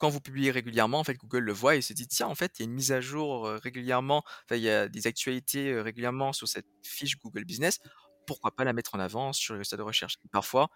quand 0.00 0.10
vous 0.10 0.20
publiez 0.20 0.50
régulièrement, 0.52 1.00
en 1.00 1.04
fait, 1.04 1.16
Google 1.16 1.40
le 1.44 1.52
voit 1.54 1.76
et 1.76 1.82
se 1.82 1.92
dit: 1.94 2.08
«Tiens, 2.08 2.28
en 2.28 2.34
fait, 2.36 2.54
il 2.58 2.62
y 2.62 2.64
a 2.64 2.66
une 2.70 2.74
mise 2.74 2.92
à 2.92 3.00
jour, 3.02 3.46
régulièrement, 3.48 4.24
il 4.52 4.58
y 4.58 4.70
a 4.70 4.88
des 4.88 5.06
actualités, 5.08 5.80
régulièrement 5.80 6.32
sur 6.34 6.48
cette 6.48 6.66
fiche 6.84 7.18
Google 7.18 7.44
Business, 7.44 7.80
pourquoi 8.26 8.52
pas 8.56 8.64
la 8.64 8.72
mettre 8.74 8.94
en 8.96 9.00
avant 9.00 9.32
sur 9.34 9.54
le 9.54 9.60
résultat 9.60 9.78
de 9.78 9.82
recherche?» 9.82 10.16
parfois, 10.32 10.70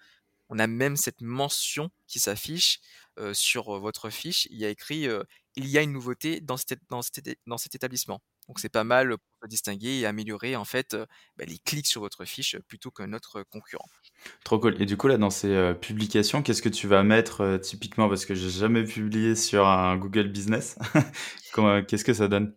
on 0.50 0.58
a 0.60 0.66
même 0.68 0.96
cette 0.96 1.22
mention 1.22 1.90
qui 2.08 2.20
s'affiche, 2.20 2.80
sur, 3.34 3.78
votre 3.80 4.10
fiche. 4.10 4.46
Il 4.50 4.58
y 4.58 4.64
a 4.66 4.70
écrit, 4.70 5.08
«Il 5.56 5.66
y 5.68 5.78
a 5.78 5.82
une 5.82 5.92
nouveauté 5.92 6.40
dans 6.42 6.56
dans 6.90 7.02
dans 7.46 7.58
cet 7.58 7.74
établissement». 7.76 8.20
Donc 8.48 8.58
c'est 8.58 8.68
pas 8.68 8.84
mal, 8.84 9.16
pour 9.40 9.48
distinguer 9.48 10.00
et 10.00 10.06
améliorer, 10.06 10.56
en 10.56 10.64
fait, 10.64 10.96
bah, 11.36 11.44
les 11.46 11.58
clics 11.58 11.86
sur 11.86 12.00
votre 12.00 12.24
fiche, 12.24 12.56
plutôt 12.68 12.90
qu'un 12.90 13.12
autre 13.12 13.42
concurrent. 13.50 13.88
Trop 14.44 14.58
cool. 14.58 14.80
Et 14.80 14.86
du 14.86 14.96
coup, 14.96 15.08
là, 15.08 15.16
dans 15.16 15.30
ces 15.30 15.48
euh, 15.48 15.74
publications, 15.74 16.42
qu'est-ce 16.42 16.62
que 16.62 16.68
tu 16.68 16.86
vas 16.86 17.02
mettre 17.02 17.42
euh, 17.42 17.58
typiquement? 17.58 18.08
Parce 18.08 18.24
que 18.24 18.34
j'ai 18.34 18.50
jamais 18.50 18.84
publié 18.84 19.34
sur 19.34 19.66
un 19.66 19.96
Google 19.96 20.28
Business. 20.28 20.78
Qu'est-ce 21.86 22.04
que 22.04 22.14
ça 22.14 22.28
donne? 22.28 22.54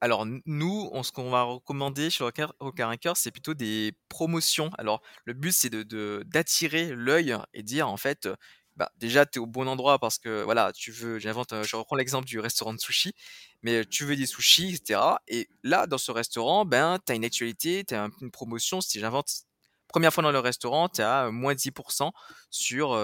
Alors 0.00 0.26
nous, 0.46 0.88
on 0.92 1.02
ce 1.02 1.10
qu'on 1.10 1.28
va 1.28 1.42
recommander 1.42 2.08
sur 2.08 2.26
Hacker, 2.26 3.16
c'est 3.16 3.32
plutôt 3.32 3.54
des 3.54 3.94
promotions. 4.08 4.70
Alors 4.78 5.02
le 5.24 5.32
but, 5.32 5.50
c'est 5.50 5.70
de 5.70 5.82
de 5.82 6.22
d'attirer 6.26 6.94
l'œil 6.94 7.36
et 7.52 7.64
dire 7.64 7.88
en 7.88 7.96
fait, 7.96 8.28
bah, 8.78 8.90
déjà 8.96 9.26
tu 9.26 9.38
es 9.38 9.42
au 9.42 9.46
bon 9.46 9.68
endroit 9.68 9.98
parce 9.98 10.18
que 10.18 10.42
voilà, 10.42 10.72
tu 10.72 10.92
veux 10.92 11.18
j'invente, 11.18 11.52
heu, 11.52 11.62
je 11.64 11.76
reprends 11.76 11.96
l'exemple 11.96 12.26
du 12.26 12.38
restaurant 12.38 12.72
de 12.72 12.78
sushi, 12.78 13.12
mais 13.62 13.84
tu 13.84 14.04
veux 14.04 14.16
des 14.16 14.26
sushis 14.26 14.70
et 14.70 14.76
cetera 14.76 15.20
et 15.28 15.48
là, 15.62 15.86
dans 15.86 15.98
ce 15.98 16.12
restaurant, 16.12 16.64
ben, 16.64 16.98
tu 17.04 17.12
as 17.12 17.16
une 17.16 17.24
actualité, 17.24 17.84
tu 17.84 17.94
as 17.94 18.04
un 18.04 18.10
une 18.22 18.30
promotion, 18.30 18.80
si 18.80 19.00
j'invente, 19.00 19.28
première 19.88 20.12
fois 20.14 20.22
dans 20.22 20.32
le 20.32 20.38
restaurant, 20.38 20.88
tu 20.88 21.02
as, 21.02 21.30
moins 21.30 21.54
10% 21.54 22.12
sur, 22.50 22.96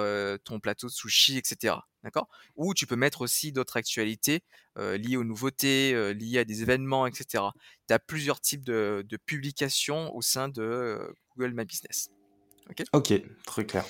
ton 0.45 0.61
plateau 0.61 0.87
de 0.87 0.93
sushi 0.93 1.39
et 1.39 1.43
cetera, 1.45 1.87
d'accord? 2.03 2.29
Ou 2.57 2.75
tu 2.75 2.87
peux 2.87 2.97
mettre 2.97 3.21
aussi 3.23 3.53
d'autres 3.53 3.77
actualités 3.77 4.43
liées 4.77 5.17
aux 5.17 5.25
nouveautés, 5.25 6.15
liées 6.15 6.39
à 6.39 6.45
des 6.45 6.63
événements 6.63 7.07
et 7.07 7.13
cetera. 7.13 7.53
Tu 7.89 7.95
as 7.95 7.99
plusieurs 7.99 8.41
types 8.41 8.65
de 8.65 9.19
publications 9.27 10.15
au 10.15 10.23
sein 10.23 10.49
de, 10.49 11.15
Google 11.37 11.55
My 11.55 11.65
Business. 11.65 12.11
OK? 12.71 12.85
Ok, 12.93 13.13
très 13.45 13.67
clair. 13.67 13.85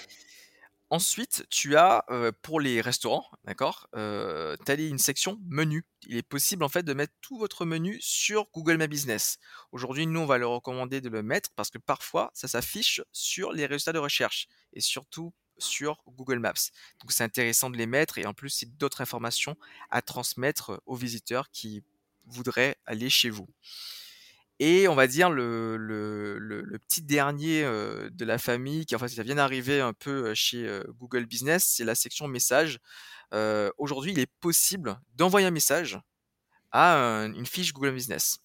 Ensuite, 0.94 1.44
tu 1.50 1.76
as, 1.76 2.04
pour 2.42 2.60
les 2.60 2.80
restaurants, 2.80 3.28
d'accord, 3.42 3.88
tu 3.94 3.98
as 3.98 4.74
une 4.74 5.00
section 5.00 5.40
menu. 5.48 5.84
Il 6.06 6.16
est 6.16 6.22
possible, 6.22 6.62
en 6.62 6.68
fait, 6.68 6.84
de 6.84 6.94
mettre 6.94 7.12
tout 7.20 7.36
votre 7.36 7.64
menu 7.64 7.98
sur 8.00 8.46
Google 8.54 8.76
My 8.78 8.86
Business. 8.86 9.38
Aujourd'hui, 9.72 10.06
nous, 10.06 10.20
on 10.20 10.26
va 10.26 10.38
le 10.38 10.46
recommander 10.46 11.00
de 11.00 11.08
le 11.08 11.24
mettre 11.24 11.50
parce 11.56 11.70
que 11.70 11.78
parfois, 11.78 12.30
ça 12.32 12.46
s'affiche 12.46 13.02
sur 13.10 13.50
les 13.50 13.66
résultats 13.66 13.92
de 13.92 13.98
recherche 13.98 14.46
et 14.72 14.80
surtout 14.80 15.34
sur 15.58 16.00
Google 16.06 16.38
Maps. 16.38 16.52
Donc 17.00 17.10
c'est 17.10 17.24
intéressant 17.24 17.70
de 17.70 17.76
les 17.76 17.86
mettre 17.86 18.18
et 18.18 18.26
en 18.26 18.32
plus 18.32 18.50
c'est 18.50 18.76
d'autres 18.76 19.00
informations 19.00 19.56
à 19.90 20.00
transmettre 20.00 20.80
aux 20.86 20.94
visiteurs 20.94 21.50
qui 21.50 21.82
voudraient 22.26 22.76
aller 22.86 23.10
chez 23.10 23.30
vous. 23.30 23.48
Et 24.60 24.86
on 24.88 24.94
va 24.94 25.06
dire 25.06 25.30
le, 25.30 26.78
petit 26.88 27.02
dernier 27.02 27.62
de 27.62 28.24
la 28.24 28.38
famille 28.38 28.86
qui 28.86 28.94
en 28.94 28.98
fait 28.98 29.08
ça 29.08 29.22
vient 29.22 29.34
d'arriver 29.34 29.80
un 29.80 29.92
peu 29.92 30.32
chez 30.34 30.80
Google 31.00 31.26
Business, 31.26 31.64
c'est 31.76 31.84
la 31.84 31.94
section 31.94 32.28
message. 32.28 32.78
Aujourd'hui, 33.78 34.12
il 34.12 34.18
est 34.18 34.30
possible 34.40 34.98
d'envoyer 35.14 35.46
un 35.46 35.50
message 35.50 35.98
à 36.70 36.96
une 37.34 37.46
fiche 37.46 37.72
Google 37.72 37.94
Business. 37.94 38.38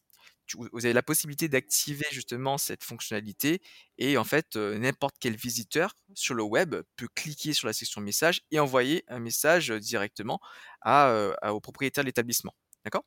Vous 0.55 0.83
avez 0.83 0.93
la 0.93 1.03
possibilité 1.03 1.47
d'activer 1.47 2.05
justement 2.11 2.57
cette 2.57 2.83
fonctionnalité 2.83 3.61
et 3.99 4.17
en 4.17 4.23
fait 4.23 4.55
n'importe 4.55 5.15
quel 5.19 5.35
visiteur 5.35 5.95
sur 6.15 6.33
le 6.33 6.41
web 6.41 6.75
peut 6.95 7.07
cliquer 7.13 7.53
sur 7.53 7.67
la 7.67 7.73
section 7.73 8.01
message 8.01 8.41
et 8.49 8.59
envoyer 8.59 9.03
un 9.09 9.19
message 9.19 9.69
directement 9.69 10.39
au 10.85 11.59
propriétaire 11.61 12.03
de 12.03 12.07
l'établissement. 12.07 12.55
D'accord? 12.83 13.05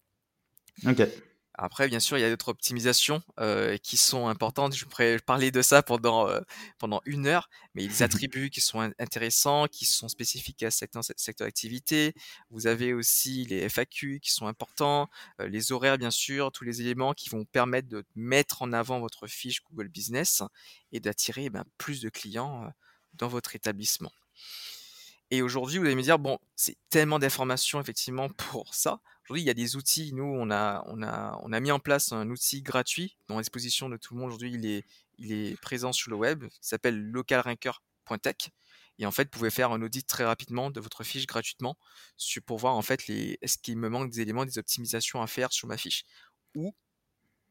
Ok. 0.87 1.03
Après, 1.65 1.87
bien 1.87 2.01
sûr, 2.01 2.19
il 2.19 2.23
y 2.23 2.25
a 2.25 2.31
d'autres 2.31 2.49
optimisations 2.49 3.23
euh, 3.39 3.77
qui 3.77 3.97
sont 3.97 4.27
importantes. 4.27 4.75
Je 4.75 4.85
pourrais 4.85 5.19
parler 5.21 5.53
de 5.53 5.63
ça 5.63 5.81
pendant 5.81 6.29
euh, 6.29 6.41
pendant 6.79 7.01
une 7.07 7.29
heure, 7.29 7.49
mais 7.77 7.87
les 7.87 8.03
attributs 8.03 8.51
qui 8.51 8.61
sont 8.61 8.81
intéressants, 8.99 9.69
qui 9.69 9.85
sont 9.87 10.09
spécifiques 10.09 10.65
à 10.65 10.73
certains 10.73 11.03
secteurs 11.03 11.47
d'activité. 11.47 12.15
Vous 12.51 12.67
avez 12.67 12.93
aussi 12.93 13.45
les 13.45 13.69
FAQ 13.69 14.19
qui 14.19 14.33
sont 14.33 14.49
importants, 14.49 15.09
euh, 15.41 15.47
les 15.47 15.71
horaires, 15.71 15.99
bien 15.99 16.11
sûr, 16.11 16.51
tous 16.51 16.65
les 16.65 16.81
éléments 16.81 17.13
qui 17.13 17.29
vont 17.29 17.45
permettre 17.45 17.89
de 17.89 18.05
mettre 18.17 18.63
en 18.63 18.73
avant 18.73 18.99
votre 18.99 19.29
fiche 19.29 19.63
Google 19.71 19.89
Business 19.89 20.43
et 20.91 20.99
d'attirer 20.99 21.49
ben, 21.49 21.65
plus 21.79 22.01
de 22.01 22.09
clients 22.09 22.73
dans 23.15 23.29
votre 23.29 23.55
établissement. 23.55 24.11
Et 25.33 25.41
aujourd'hui, 25.41 25.79
vous 25.79 25.87
allez 25.87 25.95
me 25.95 26.03
dire, 26.03 26.19
bon, 26.19 26.39
c'est 26.57 26.77
tellement 26.91 27.19
d'informations 27.19 27.81
effectivement 27.81 28.29
pour 28.29 28.75
ça. 28.75 29.01
Aujourd'hui, 29.25 29.43
il 29.43 29.47
y 29.47 29.51
a 29.51 29.55
des 29.55 29.77
outils. 29.77 30.13
Nous, 30.13 30.25
on 30.25 30.51
a, 30.51 30.85
on 30.89 31.03
a, 31.03 31.41
on 31.43 31.55
a 31.55 31.59
mis 31.59 31.73
en 31.73 31.79
place 31.79 32.13
un 32.13 32.29
outil 32.29 32.61
gratuit 32.61 33.17
dans 33.29 33.39
l'exposition 33.39 33.89
de 33.89 33.97
tout 33.97 34.13
le 34.13 34.21
monde. 34.21 34.29
Aujourd'hui, 34.29 34.53
il 34.53 34.67
est, 34.67 34.85
il 35.17 35.33
est 35.33 35.59
présent 35.63 35.91
sur 35.95 36.11
le 36.11 36.17
web. 36.17 36.45
qui 36.49 36.59
s'appelle 36.61 37.01
localranker.tech. 37.01 38.51
Et 38.99 39.07
en 39.07 39.11
fait, 39.11 39.23
vous 39.23 39.31
pouvez 39.31 39.49
faire 39.49 39.73
un 39.73 39.81
audit 39.81 40.07
très 40.07 40.27
rapidement 40.27 40.71
de 40.71 40.81
votre 40.81 41.03
fiche 41.03 41.27
gratuitement 41.27 41.79
pour 42.45 42.59
voir 42.59 42.75
en 42.75 42.83
fait 42.83 43.07
les, 43.07 43.39
est-ce 43.41 43.57
qu'il 43.57 43.79
me 43.79 43.89
manque 43.89 44.11
des 44.11 44.21
éléments, 44.21 44.45
des 44.45 44.59
optimisations 44.59 45.23
à 45.23 45.27
faire 45.27 45.51
sur 45.51 45.67
ma 45.67 45.79
fiche. 45.79 46.05
Ou 46.55 46.75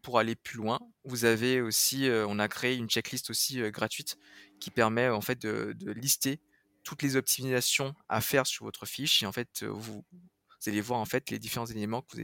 pour 0.04 0.20
aller 0.20 0.36
plus 0.36 0.58
loin, 0.58 0.80
vous 1.04 1.26
avez 1.26 1.62
aussi, 1.62 2.08
euh, 2.08 2.28
on 2.30 2.38
a 2.38 2.48
créé 2.48 2.76
une 2.76 2.88
checklist 2.88 3.32
aussi 3.32 3.60
euh, 3.60 3.72
gratuite 3.72 4.20
qui 4.60 4.70
permet 4.70 5.10
en 5.10 5.22
fait 5.22 5.42
de 5.42 5.76
lister 5.94 6.40
toutes 6.84 7.04
les 7.04 7.16
optimisations 7.16 7.94
à 8.10 8.22
faire 8.22 8.48
sur 8.48 8.66
votre 8.66 8.86
fiche 8.86 9.24
et 9.24 9.26
en 9.26 9.32
fait 9.32 9.64
vous, 9.64 10.04
allez 10.68 10.82
voir 10.82 11.00
en 11.00 11.06
fait 11.06 11.30
les 11.30 11.40
différents 11.40 11.66
éléments 11.66 12.02
que 12.02 12.18
vous, 12.18 12.22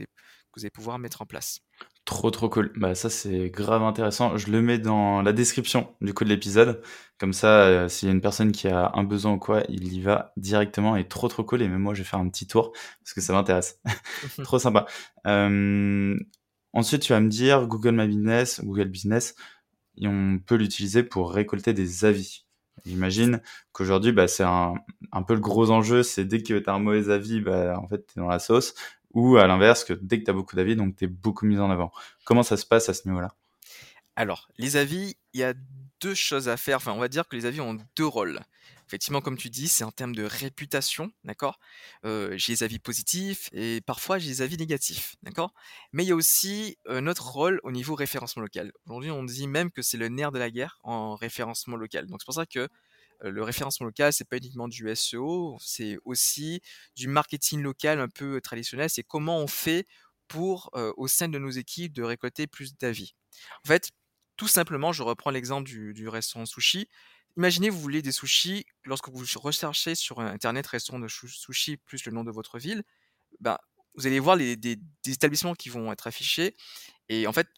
allez, 0.58 0.70
pouvoir 0.70 0.98
mettre 0.98 1.22
en 1.22 1.26
place. 1.26 1.60
Trop 2.04 2.30
trop 2.30 2.48
cool. 2.48 2.72
Bah 2.76 2.94
ça 2.94 3.10
c'est 3.10 3.50
grave 3.50 3.82
intéressant. 3.82 4.36
Je 4.36 4.50
le 4.50 4.62
mets 4.62 4.78
dans 4.78 5.22
la 5.22 5.32
description 5.32 5.94
du 6.00 6.14
coup 6.14 6.24
de 6.24 6.30
l'épisode. 6.30 6.82
Comme 7.18 7.32
ça, 7.32 7.88
s'il 7.88 8.08
y 8.08 8.10
a 8.10 8.14
une 8.14 8.20
personne 8.20 8.50
qui 8.50 8.66
a 8.68 8.90
un 8.94 9.04
besoin 9.04 9.32
ou 9.32 9.38
quoi, 9.38 9.62
il 9.68 9.92
y 9.92 10.00
va 10.00 10.32
directement 10.36 10.96
et 10.96 11.06
trop 11.06 11.28
trop 11.28 11.44
cool. 11.44 11.62
Et 11.62 11.68
même 11.68 11.82
moi 11.82 11.94
je 11.94 12.02
vais 12.02 12.08
faire 12.08 12.18
un 12.18 12.28
petit 12.28 12.46
tour 12.46 12.72
parce 13.00 13.12
que 13.12 13.20
ça 13.20 13.32
m'intéresse. 13.32 13.80
trop 14.42 14.58
sympa. 14.58 14.86
Ensuite 16.72 17.02
tu 17.02 17.12
vas 17.12 17.20
me 17.20 17.28
dire 17.28 17.66
Google 17.66 17.92
My 17.92 18.06
Business, 18.06 18.60
Google 18.64 18.88
Business, 18.88 19.34
et 19.96 20.06
on 20.08 20.38
peut 20.38 20.56
l'utiliser 20.56 21.02
pour 21.02 21.32
récolter 21.32 21.72
des 21.72 22.04
avis. 22.04 22.47
J'imagine 22.84 23.40
qu'aujourd'hui, 23.72 24.12
bah, 24.12 24.28
c'est 24.28 24.44
un, 24.44 24.74
peu 25.26 25.34
le 25.34 25.40
gros 25.40 25.70
enjeu, 25.70 26.02
c'est 26.02 26.24
dès 26.24 26.42
que 26.42 26.58
tu 26.58 26.68
as 26.68 26.72
un 26.72 26.78
mauvais 26.78 27.10
avis, 27.10 27.40
bah, 27.40 27.78
en 27.78 27.88
fait, 27.88 28.06
tu 28.06 28.18
es 28.18 28.22
dans 28.22 28.28
la 28.28 28.38
sauce, 28.38 28.74
ou 29.12 29.36
à 29.36 29.46
l'inverse, 29.46 29.84
que 29.84 29.92
dès 29.92 30.20
que 30.20 30.24
tu 30.24 30.30
as 30.30 30.34
beaucoup 30.34 30.56
d'avis, 30.56 30.76
donc 30.76 30.96
tu 30.96 31.04
es 31.04 31.08
beaucoup 31.08 31.46
mis 31.46 31.58
en 31.58 31.70
avant. 31.70 31.92
Comment 32.24 32.42
ça 32.42 32.56
se 32.56 32.66
passe 32.66 32.88
à 32.88 32.94
ce 32.94 33.08
niveau-là? 33.08 33.34
Alors, 34.16 34.48
les 34.58 34.76
avis, 34.76 35.16
il 35.32 35.40
y 35.40 35.44
a 35.44 35.54
deux 36.00 36.14
choses 36.14 36.48
à 36.48 36.56
faire. 36.56 36.78
Enfin, 36.78 36.92
on 36.92 36.98
va 36.98 37.08
dire 37.08 37.28
que 37.28 37.36
les 37.36 37.46
avis 37.46 37.60
ont 37.60 37.78
deux 37.96 38.06
rôles. 38.06 38.40
Effectivement, 38.88 39.20
comme 39.20 39.36
tu 39.36 39.50
dis, 39.50 39.68
c'est 39.68 39.84
en 39.84 39.92
termes 39.92 40.14
de 40.14 40.24
réputation, 40.24 41.12
d'accord? 41.22 41.58
J'ai 42.04 42.54
des 42.54 42.62
avis 42.62 42.78
positifs 42.78 43.50
et 43.52 43.82
parfois 43.82 44.18
j'ai 44.18 44.28
des 44.28 44.42
avis 44.42 44.56
négatifs, 44.56 45.16
d'accord? 45.22 45.52
Mais 45.92 46.04
il 46.04 46.08
y 46.08 46.12
a 46.12 46.16
aussi 46.16 46.78
notre 46.86 47.30
rôle 47.30 47.60
au 47.64 47.70
niveau 47.70 47.94
référencement 47.94 48.42
local. 48.42 48.72
Aujourd'hui, 48.86 49.10
on 49.10 49.24
dit 49.24 49.46
même 49.46 49.70
que 49.70 49.82
c'est 49.82 49.98
le 49.98 50.08
nerf 50.08 50.32
de 50.32 50.38
la 50.38 50.50
guerre 50.50 50.78
en 50.82 51.16
référencement 51.16 51.76
local. 51.76 52.06
Donc 52.06 52.22
c'est 52.22 52.26
pour 52.26 52.34
ça 52.34 52.46
que 52.46 52.66
le 53.20 53.42
référencement 53.42 53.84
local, 53.86 54.12
c'est 54.12 54.28
pas 54.28 54.38
uniquement 54.38 54.68
du 54.68 54.88
SEO, 54.94 55.58
c'est 55.60 55.98
aussi 56.04 56.62
du 56.96 57.08
marketing 57.08 57.60
local 57.60 58.00
un 58.00 58.08
peu 58.08 58.40
traditionnel. 58.40 58.88
C'est 58.88 59.02
comment 59.02 59.38
on 59.38 59.48
fait 59.48 59.86
pour, 60.28 60.70
au 60.96 61.08
sein 61.08 61.28
de 61.28 61.38
nos 61.38 61.50
équipes, 61.50 61.92
de 61.92 62.02
récolter 62.04 62.46
plus 62.46 62.74
d'avis. 62.78 63.12
En 63.64 63.68
fait, 63.68 63.90
tout 64.36 64.48
simplement, 64.48 64.92
je 64.92 65.02
reprends 65.02 65.30
l'exemple 65.30 65.68
du 65.68 66.08
restaurant 66.08 66.46
sushi 66.46 66.88
imaginez, 67.38 67.70
vous 67.70 67.80
voulez 67.80 68.02
des 68.02 68.12
sushis, 68.12 68.66
lorsque 68.84 69.08
vous 69.08 69.24
recherchez 69.40 69.94
sur 69.94 70.20
Internet 70.20 70.66
restaurant 70.66 70.98
de 70.98 71.08
sushi 71.08 71.78
plus 71.78 72.04
le 72.04 72.12
nom 72.12 72.24
de 72.24 72.30
votre 72.32 72.58
ville, 72.58 72.82
ben, 73.40 73.56
vous 73.94 74.06
allez 74.06 74.20
voir 74.20 74.36
les, 74.36 74.56
des, 74.56 74.78
établissements 75.06 75.54
qui 75.54 75.68
vont 75.70 75.90
être 75.92 76.06
affichés. 76.08 76.56
Et 77.08 77.26
en 77.26 77.32
fait, 77.32 77.48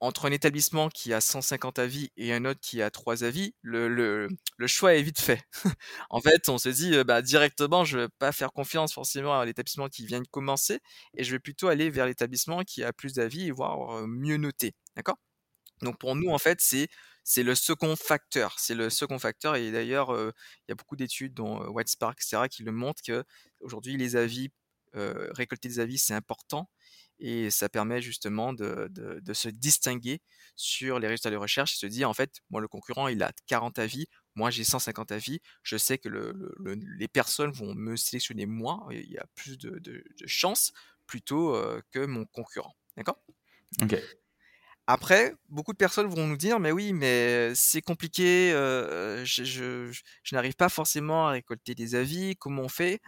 entre 0.00 0.26
un 0.26 0.32
établissement 0.32 0.88
qui 0.88 1.12
a 1.14 1.20
150 1.20 1.78
avis 1.78 2.10
et 2.16 2.32
un 2.32 2.44
autre 2.44 2.60
qui 2.60 2.82
a 2.82 2.90
3 2.90 3.24
avis, 3.24 3.54
le, 3.62 3.88
le, 3.88 4.28
le 4.56 4.66
choix 4.66 4.94
est 4.94 5.02
vite 5.02 5.20
fait. 5.20 5.42
en 6.10 6.20
fait, 6.20 6.48
on 6.48 6.58
se 6.58 6.68
dit 6.68 6.92
bah, 7.04 7.22
directement, 7.22 7.84
je 7.84 7.98
ne 7.98 8.02
vais 8.04 8.08
pas 8.18 8.32
faire 8.32 8.52
confiance 8.52 8.92
forcément 8.94 9.38
à 9.38 9.44
l'établissement 9.44 9.88
qui 9.88 10.06
vient 10.06 10.20
de 10.20 10.28
commencer 10.28 10.80
et 11.16 11.24
je 11.24 11.32
vais 11.32 11.38
plutôt 11.40 11.68
aller 11.68 11.90
vers 11.90 12.06
l'établissement 12.06 12.62
qui 12.64 12.82
a 12.84 12.92
plus 12.92 13.14
d'avis 13.14 13.46
et 13.48 13.50
voire 13.52 14.06
mieux 14.08 14.38
noté. 14.38 14.74
D'accord? 14.96 15.18
Donc 15.82 15.98
pour 15.98 16.16
nous, 16.16 16.30
en 16.30 16.38
fait, 16.38 16.60
c'est 16.60 16.88
c'est 17.24 17.42
le 17.42 17.54
second 17.54 17.94
facteur. 17.96 18.56
C'est 18.58 18.74
le 18.74 18.90
second 18.90 19.18
facteur. 19.18 19.56
Et 19.56 19.70
d'ailleurs, 19.70 20.12
il 20.18 20.70
y 20.70 20.72
a 20.72 20.74
beaucoup 20.74 20.96
d'études, 20.96 21.34
dont 21.34 21.64
White 21.68 21.88
Spark, 21.88 22.18
etc., 22.20 22.48
qui 22.50 22.62
le 22.64 22.72
montrent 22.72 23.02
que 23.02 23.24
aujourd'hui, 23.60 23.96
les 23.96 24.16
avis, 24.16 24.50
récolter 24.94 25.68
des 25.68 25.78
avis, 25.78 25.98
c'est 25.98 26.14
important. 26.14 26.68
Et 27.20 27.50
ça 27.50 27.68
permet 27.68 28.02
justement 28.02 28.52
de, 28.52 28.90
se 29.32 29.48
distinguer 29.48 30.20
sur 30.56 30.98
les 30.98 31.06
résultats 31.06 31.30
de 31.30 31.36
recherche 31.36 31.74
et 31.74 31.78
se 31.78 31.86
dire, 31.86 32.10
en 32.10 32.14
fait, 32.14 32.40
moi, 32.50 32.60
le 32.60 32.66
concurrent, 32.66 33.06
il 33.06 33.22
a 33.22 33.30
40 33.46 33.78
avis, 33.78 34.06
moi, 34.34 34.50
j'ai 34.50 34.64
150 34.64 35.12
avis. 35.12 35.38
Je 35.62 35.76
sais 35.76 35.98
que 35.98 36.08
les 36.98 37.08
personnes 37.08 37.52
vont 37.52 37.74
me 37.74 37.94
sélectionner 37.94 38.46
moi. 38.46 38.84
Il 38.90 39.10
y 39.10 39.18
a 39.18 39.26
plus 39.36 39.58
de, 39.58 39.78
de 39.78 40.02
chances 40.26 40.72
plutôt 41.06 41.56
que 41.92 42.04
mon 42.04 42.24
concurrent. 42.24 42.74
D'accord? 42.96 43.22
Ok. 43.80 43.96
Après, 44.88 45.34
beaucoup 45.48 45.72
de 45.72 45.76
personnes 45.78 46.08
vont 46.08 46.26
nous 46.26 46.36
dire: 46.36 46.58
«Mais 46.60 46.72
oui, 46.72 46.92
mais 46.92 47.52
c'est 47.54 47.80
compliqué, 47.82 48.50
je 48.52 49.92
je 50.24 50.34
n'arrive 50.34 50.54
pas 50.56 50.68
forcément 50.68 51.28
à 51.28 51.30
récolter 51.32 51.74
des 51.74 51.94
avis, 51.94 52.36
comment 52.36 52.62
on 52.62 52.68
fait?» 52.68 53.00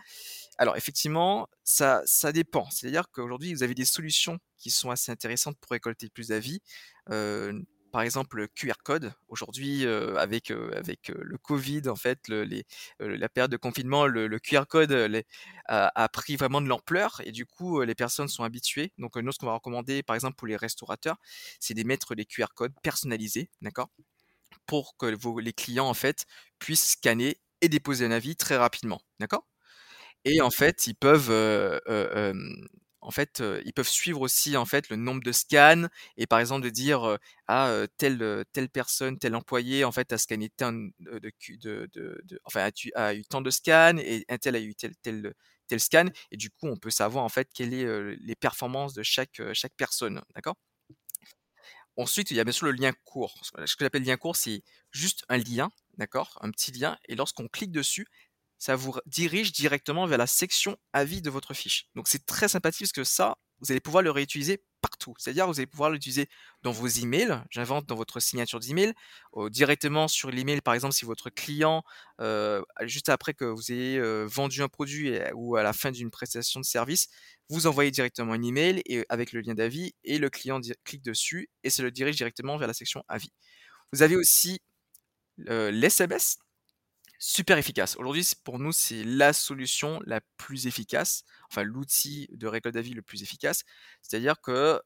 alors 0.58 0.76
effectivement, 0.76 1.48
ça 1.64 2.02
ça 2.06 2.32
dépend. 2.32 2.70
C'est-à-dire 2.70 3.10
qu'aujourd'hui, 3.12 3.54
vous 3.54 3.62
avez 3.64 3.74
des 3.74 3.84
solutions 3.86 4.38
qui 4.58 4.70
sont 4.70 4.90
assez 4.90 5.12
intéressantes 5.12 5.58
pour 5.60 5.72
récolter 5.72 6.08
plus 6.10 6.28
d'avis 6.28 6.60
par 7.94 8.02
exemple 8.02 8.38
le 8.38 8.48
QR 8.48 8.72
code. 8.82 9.12
Aujourd'hui, 9.28 9.86
euh, 9.86 10.16
avec 10.16 10.50
euh, 10.50 10.72
avec 10.74 11.10
euh, 11.10 11.14
le 11.16 11.38
Covid, 11.38 11.82
en 11.88 11.94
fait, 11.94 12.26
la 12.98 13.28
période 13.28 13.52
de 13.52 13.56
confinement, 13.56 14.08
le, 14.08 14.26
QR 14.40 14.64
code 14.68 15.22
a, 15.68 16.08
pris 16.08 16.34
vraiment 16.34 16.60
de 16.60 16.66
l'ampleur 16.66 17.22
et 17.24 17.30
du 17.30 17.46
coup, 17.46 17.80
les 17.82 17.94
personnes 17.94 18.26
sont 18.26 18.42
habituées. 18.42 18.92
Donc, 18.98 19.14
nous, 19.14 19.30
ce 19.30 19.38
qu'on 19.38 19.46
va 19.46 19.52
recommander, 19.52 20.02
par 20.02 20.16
exemple 20.16 20.34
pour 20.34 20.48
les 20.48 20.56
restaurateurs, 20.56 21.18
c'est 21.60 21.74
d'émettre 21.74 22.16
des 22.16 22.24
QR 22.24 22.46
codes 22.52 22.74
personnalisés, 22.82 23.48
d'accord, 23.62 23.90
pour 24.66 24.96
que 24.96 25.14
vos, 25.14 25.38
les 25.38 25.52
clients 25.52 25.88
en 25.88 25.94
fait 25.94 26.26
puissent 26.58 26.94
scanner 26.94 27.38
et 27.60 27.68
déposer 27.68 28.06
un 28.06 28.10
avis 28.10 28.34
très 28.34 28.56
rapidement, 28.56 29.02
d'accord. 29.20 29.46
Et 30.24 30.40
en 30.40 30.50
fait, 30.50 30.88
ils 30.88 30.96
peuvent 30.96 31.30
en 33.04 33.10
fait, 33.10 33.42
ils 33.64 33.72
peuvent 33.72 33.88
suivre 33.88 34.20
aussi 34.22 34.56
en 34.56 34.64
fait 34.64 34.88
le 34.88 34.96
nombre 34.96 35.22
de 35.22 35.32
scans 35.32 35.86
et 36.16 36.26
par 36.26 36.40
exemple 36.40 36.64
de 36.64 36.70
dire 36.70 37.18
ah 37.48 37.84
telle 37.98 38.44
telle 38.52 38.68
personne, 38.70 39.18
tel 39.18 39.34
employé 39.36 39.84
en 39.84 39.92
fait 39.92 40.12
a 40.12 40.18
scanné 40.18 40.48
tant 40.50 40.72
de, 40.72 41.32
enfin 42.44 42.70
a, 42.94 43.14
eu 43.14 43.24
tant 43.24 43.42
de 43.42 43.50
scans 43.50 43.98
et 43.98 44.24
un 44.28 44.38
tel 44.38 44.56
a 44.56 44.60
eu 44.60 44.74
tel 44.74 44.94
tel 45.02 45.80
scan 45.80 46.06
et 46.30 46.36
du 46.36 46.50
coup 46.50 46.66
on 46.68 46.76
peut 46.76 46.90
savoir 46.90 47.24
en 47.24 47.28
fait 47.28 47.48
quelles 47.54 47.74
est 47.74 48.16
les 48.20 48.36
performances 48.36 48.94
de 48.94 49.02
chaque 49.02 49.40
personne, 49.76 50.22
Ensuite, 51.96 52.30
il 52.30 52.36
y 52.36 52.40
a 52.40 52.44
bien 52.44 52.52
sûr 52.52 52.66
le 52.66 52.72
lien 52.72 52.92
court. 53.04 53.40
Ce 53.44 53.76
que 53.76 53.84
j'appelle 53.84 54.02
lien 54.02 54.16
court, 54.16 54.36
c'est 54.36 54.62
juste 54.90 55.24
un 55.28 55.38
lien, 55.38 55.70
d'accord? 55.96 56.38
Un 56.40 56.50
petit 56.50 56.72
lien. 56.72 56.98
Et 57.08 57.14
lorsqu'on 57.14 57.46
clique 57.48 57.70
dessus, 57.70 58.06
ça 58.64 58.76
vous 58.76 58.94
dirige 59.04 59.52
directement 59.52 60.06
vers 60.06 60.16
la 60.16 60.26
section 60.26 60.78
avis 60.94 61.20
de 61.20 61.28
votre 61.28 61.52
fiche. 61.52 61.90
Donc 61.94 62.08
c'est 62.08 62.24
très 62.24 62.48
sympathique 62.48 62.86
parce 62.86 62.92
que 62.92 63.04
ça, 63.04 63.36
vous 63.60 63.70
allez 63.70 63.80
pouvoir 63.80 64.02
le 64.02 64.10
réutiliser 64.10 64.64
partout. 64.80 65.12
C'est-à-dire, 65.18 65.46
vous 65.46 65.60
allez 65.60 65.66
pouvoir 65.66 65.90
l'utiliser 65.90 66.30
dans 66.62 66.72
vos 66.72 66.86
emails. 66.86 67.42
J'invente 67.50 67.84
dans 67.84 67.94
votre 67.94 68.20
signature 68.20 68.60
d'email, 68.60 68.94
euh, 69.36 69.50
directement 69.50 70.08
sur 70.08 70.30
l'email. 70.30 70.62
Par 70.62 70.72
exemple, 70.72 70.94
si 70.94 71.04
votre 71.04 71.28
client, 71.28 71.82
euh, 72.22 72.62
juste 72.84 73.10
après 73.10 73.34
que 73.34 73.44
vous 73.44 73.70
ayez 73.70 73.98
euh, 73.98 74.24
vendu 74.26 74.62
un 74.62 74.68
produit 74.68 75.12
ou 75.34 75.56
à 75.56 75.62
la 75.62 75.74
fin 75.74 75.90
d'une 75.90 76.10
prestation 76.10 76.58
de 76.58 76.64
service, 76.64 77.08
vous 77.50 77.66
envoyez 77.66 77.90
directement 77.90 78.32
un 78.32 78.42
email 78.42 78.80
et, 78.86 79.04
avec 79.10 79.32
le 79.32 79.42
lien 79.42 79.52
d'avis 79.52 79.92
et 80.04 80.16
le 80.16 80.30
client 80.30 80.58
clique 80.84 81.02
dessus 81.02 81.50
et 81.64 81.68
ça 81.68 81.82
le 81.82 81.90
dirige 81.90 82.16
directement 82.16 82.56
vers 82.56 82.68
la 82.68 82.72
section 82.72 83.04
avis. 83.08 83.30
Vous 83.92 84.00
avez 84.00 84.16
aussi 84.16 84.62
l'SMS 85.36 86.38
super 87.26 87.56
efficace. 87.56 87.96
Aujourd'hui, 87.96 88.30
pour 88.44 88.58
nous, 88.58 88.70
c'est 88.70 89.02
la 89.02 89.32
solution 89.32 89.98
la 90.04 90.20
plus 90.36 90.66
efficace, 90.66 91.24
enfin 91.50 91.62
l'outil 91.62 92.28
de 92.32 92.46
récolte 92.46 92.74
d'avis 92.74 92.92
le 92.92 93.00
plus 93.00 93.22
efficace. 93.22 93.62
C'est-à-dire 94.02 94.42
que 94.42 94.78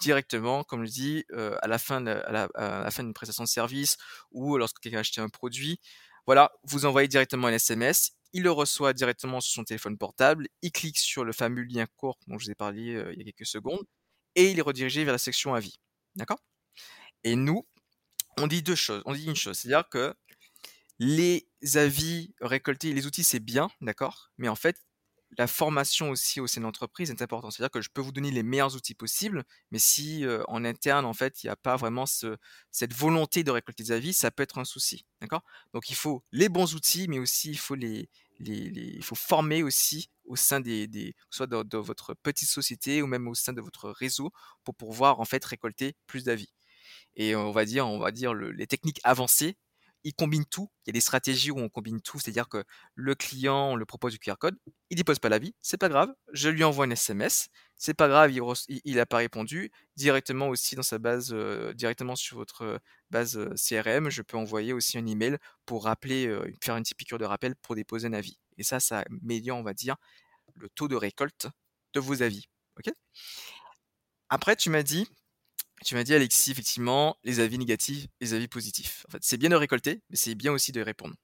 directement, 0.00 0.62
comme 0.62 0.84
je 0.84 0.90
dis, 0.92 1.24
à 1.62 1.66
la 1.66 1.78
fin 1.78 2.00
la, 2.00 2.48
d'une 2.96 3.12
prestation 3.12 3.42
de 3.42 3.48
service 3.48 3.96
ou 4.30 4.56
lorsque 4.56 4.78
quelqu'un 4.78 5.02
a 5.02 5.20
un 5.20 5.28
produit, 5.28 5.80
voilà, 6.26 6.52
vous 6.62 6.86
envoyez 6.86 7.08
directement 7.08 7.48
un 7.48 7.52
SMS, 7.52 8.12
il 8.32 8.44
le 8.44 8.52
reçoit 8.52 8.92
directement 8.92 9.40
sur 9.40 9.52
son 9.52 9.64
téléphone 9.64 9.98
portable, 9.98 10.46
il 10.62 10.70
clique 10.70 10.98
sur 10.98 11.24
le 11.24 11.32
fameux 11.32 11.62
lien 11.62 11.86
court 11.96 12.20
dont 12.28 12.38
je 12.38 12.44
vous 12.44 12.50
ai 12.52 12.54
parlé 12.54 13.04
il 13.12 13.18
y 13.18 13.20
a 13.20 13.24
quelques 13.24 13.46
secondes, 13.46 13.82
et 14.36 14.52
il 14.52 14.58
est 14.60 14.62
redirigé 14.62 15.02
vers 15.02 15.12
la 15.12 15.18
section 15.18 15.54
avis. 15.54 15.80
D'accord? 16.14 16.38
Et 17.24 17.34
nous, 17.34 17.66
on 18.38 18.46
dit 18.46 18.62
deux 18.62 18.76
choses. 18.76 19.02
On 19.06 19.12
dit 19.12 19.24
une 19.26 19.34
chose, 19.34 19.58
c'est-à-dire 19.58 19.88
que 19.88 20.14
les 21.02 21.48
avis 21.74 22.32
récoltés, 22.40 22.92
les 22.92 23.06
outils, 23.06 23.24
c'est 23.24 23.40
bien, 23.40 23.68
d'accord? 23.80 24.30
Mais 24.38 24.48
en 24.48 24.54
fait, 24.54 24.76
la 25.36 25.48
formation 25.48 26.10
aussi 26.10 26.38
au 26.38 26.46
sein 26.46 26.60
de 26.60 26.66
l'entreprise 26.66 27.10
est 27.10 27.22
importante. 27.22 27.52
C'est-à-dire 27.52 27.72
que 27.72 27.80
je 27.80 27.88
peux 27.92 28.00
vous 28.00 28.12
donner 28.12 28.30
les 28.30 28.44
meilleurs 28.44 28.76
outils 28.76 28.94
possibles, 28.94 29.42
mais 29.72 29.80
si 29.80 30.24
en 30.46 30.64
interne, 30.64 31.04
en 31.04 31.12
fait, 31.12 31.42
il 31.42 31.46
n'y 31.46 31.50
a 31.50 31.56
pas 31.56 31.74
vraiment 31.74 32.04
cette 32.06 32.94
volonté 32.94 33.42
de 33.42 33.50
récolter 33.50 33.82
des 33.82 33.92
avis, 33.92 34.12
ça 34.12 34.30
peut 34.30 34.44
être 34.44 34.58
un 34.58 34.64
souci. 34.64 35.04
D'accord? 35.20 35.42
Donc 35.72 35.90
il 35.90 35.96
faut 35.96 36.22
les 36.30 36.48
bons 36.48 36.74
outils, 36.74 37.08
mais 37.08 37.18
aussi 37.18 37.50
il 37.50 37.58
faut 37.58 37.74
les, 37.74 38.08
il 38.38 39.02
faut 39.02 39.16
former 39.16 39.64
aussi 39.64 40.08
au 40.24 40.36
sein 40.36 40.60
des, 40.60 41.16
soit 41.30 41.48
de, 41.48 41.78
votre 41.78 42.14
petite 42.14 42.48
société 42.48 43.02
ou 43.02 43.08
même 43.08 43.26
au 43.26 43.34
sein 43.34 43.52
de 43.52 43.60
votre 43.60 43.90
réseau 43.90 44.30
pour 44.62 44.76
pouvoir 44.76 45.18
en 45.18 45.24
fait 45.24 45.44
récolter 45.44 45.96
plus 46.06 46.22
d'avis. 46.22 46.52
Et 47.16 47.34
on 47.34 47.50
va 47.50 47.64
dire, 47.64 47.88
on 47.88 47.98
va 47.98 48.12
dire 48.12 48.34
les 48.34 48.66
techniques 48.68 49.00
avancées 49.02 49.56
il 50.04 50.14
combine 50.14 50.44
tout. 50.44 50.68
Il 50.84 50.88
y 50.88 50.90
a 50.90 50.92
des 50.92 51.00
stratégies 51.00 51.50
où 51.50 51.58
on 51.58 51.68
combine 51.68 52.00
tout, 52.00 52.18
c'est-à-dire 52.18 52.48
que 52.48 52.64
le 52.94 53.14
client, 53.14 53.70
on 53.72 53.76
le 53.76 53.86
propose 53.86 54.12
du 54.12 54.18
QR 54.18 54.36
code, 54.38 54.56
il 54.90 54.96
dépose 54.96 55.18
pas 55.18 55.28
l'avis, 55.28 55.54
c'est 55.60 55.76
pas 55.76 55.88
grave, 55.88 56.12
je 56.32 56.48
lui 56.48 56.64
envoie 56.64 56.86
un 56.86 56.90
SMS, 56.90 57.48
c'est 57.76 57.94
pas 57.94 58.08
grave, 58.08 58.32
il, 58.32 58.94
n'a 58.96 59.06
pas 59.06 59.18
répondu, 59.18 59.70
directement 59.96 60.48
aussi 60.48 60.74
dans 60.74 60.82
sa 60.82 60.98
base, 60.98 61.30
euh, 61.32 61.72
directement 61.74 62.16
sur 62.16 62.36
votre 62.36 62.80
base 63.10 63.38
euh, 63.38 63.54
CRM, 63.54 64.10
je 64.10 64.22
peux 64.22 64.36
envoyer 64.36 64.72
aussi 64.72 64.98
un 64.98 65.06
email 65.06 65.38
pour 65.66 65.84
rappeler, 65.84 66.26
euh, 66.26 66.52
faire 66.62 66.76
une 66.76 66.82
petite 66.82 66.96
piqûre 66.96 67.18
de 67.18 67.24
rappel 67.24 67.54
pour 67.56 67.74
déposer 67.74 68.08
un 68.08 68.12
avis. 68.12 68.38
Et 68.58 68.62
ça, 68.62 68.80
ça 68.80 69.04
améliore, 69.22 69.58
on 69.58 69.62
va 69.62 69.74
dire, 69.74 69.96
le 70.56 70.68
taux 70.68 70.88
de 70.88 70.96
récolte 70.96 71.48
de 71.94 72.00
vos 72.00 72.22
avis. 72.22 72.46
Après, 74.28 74.56
tu 74.56 74.70
m'as 74.70 74.82
dit, 74.82 75.06
tu 75.84 75.94
m'as 75.94 76.04
dit, 76.04 76.14
Alexis, 76.14 76.50
effectivement, 76.50 77.16
les 77.24 77.40
avis 77.40 77.58
négatifs, 77.58 78.06
les 78.20 78.34
avis 78.34 78.48
positifs. 78.48 79.04
En 79.08 79.12
fait, 79.12 79.18
c'est 79.22 79.36
bien 79.36 79.50
de 79.50 79.56
récolter, 79.56 80.02
mais 80.10 80.16
c'est 80.16 80.34
bien 80.34 80.52
aussi 80.52 80.72
de 80.72 80.80
répondre. 80.80 81.14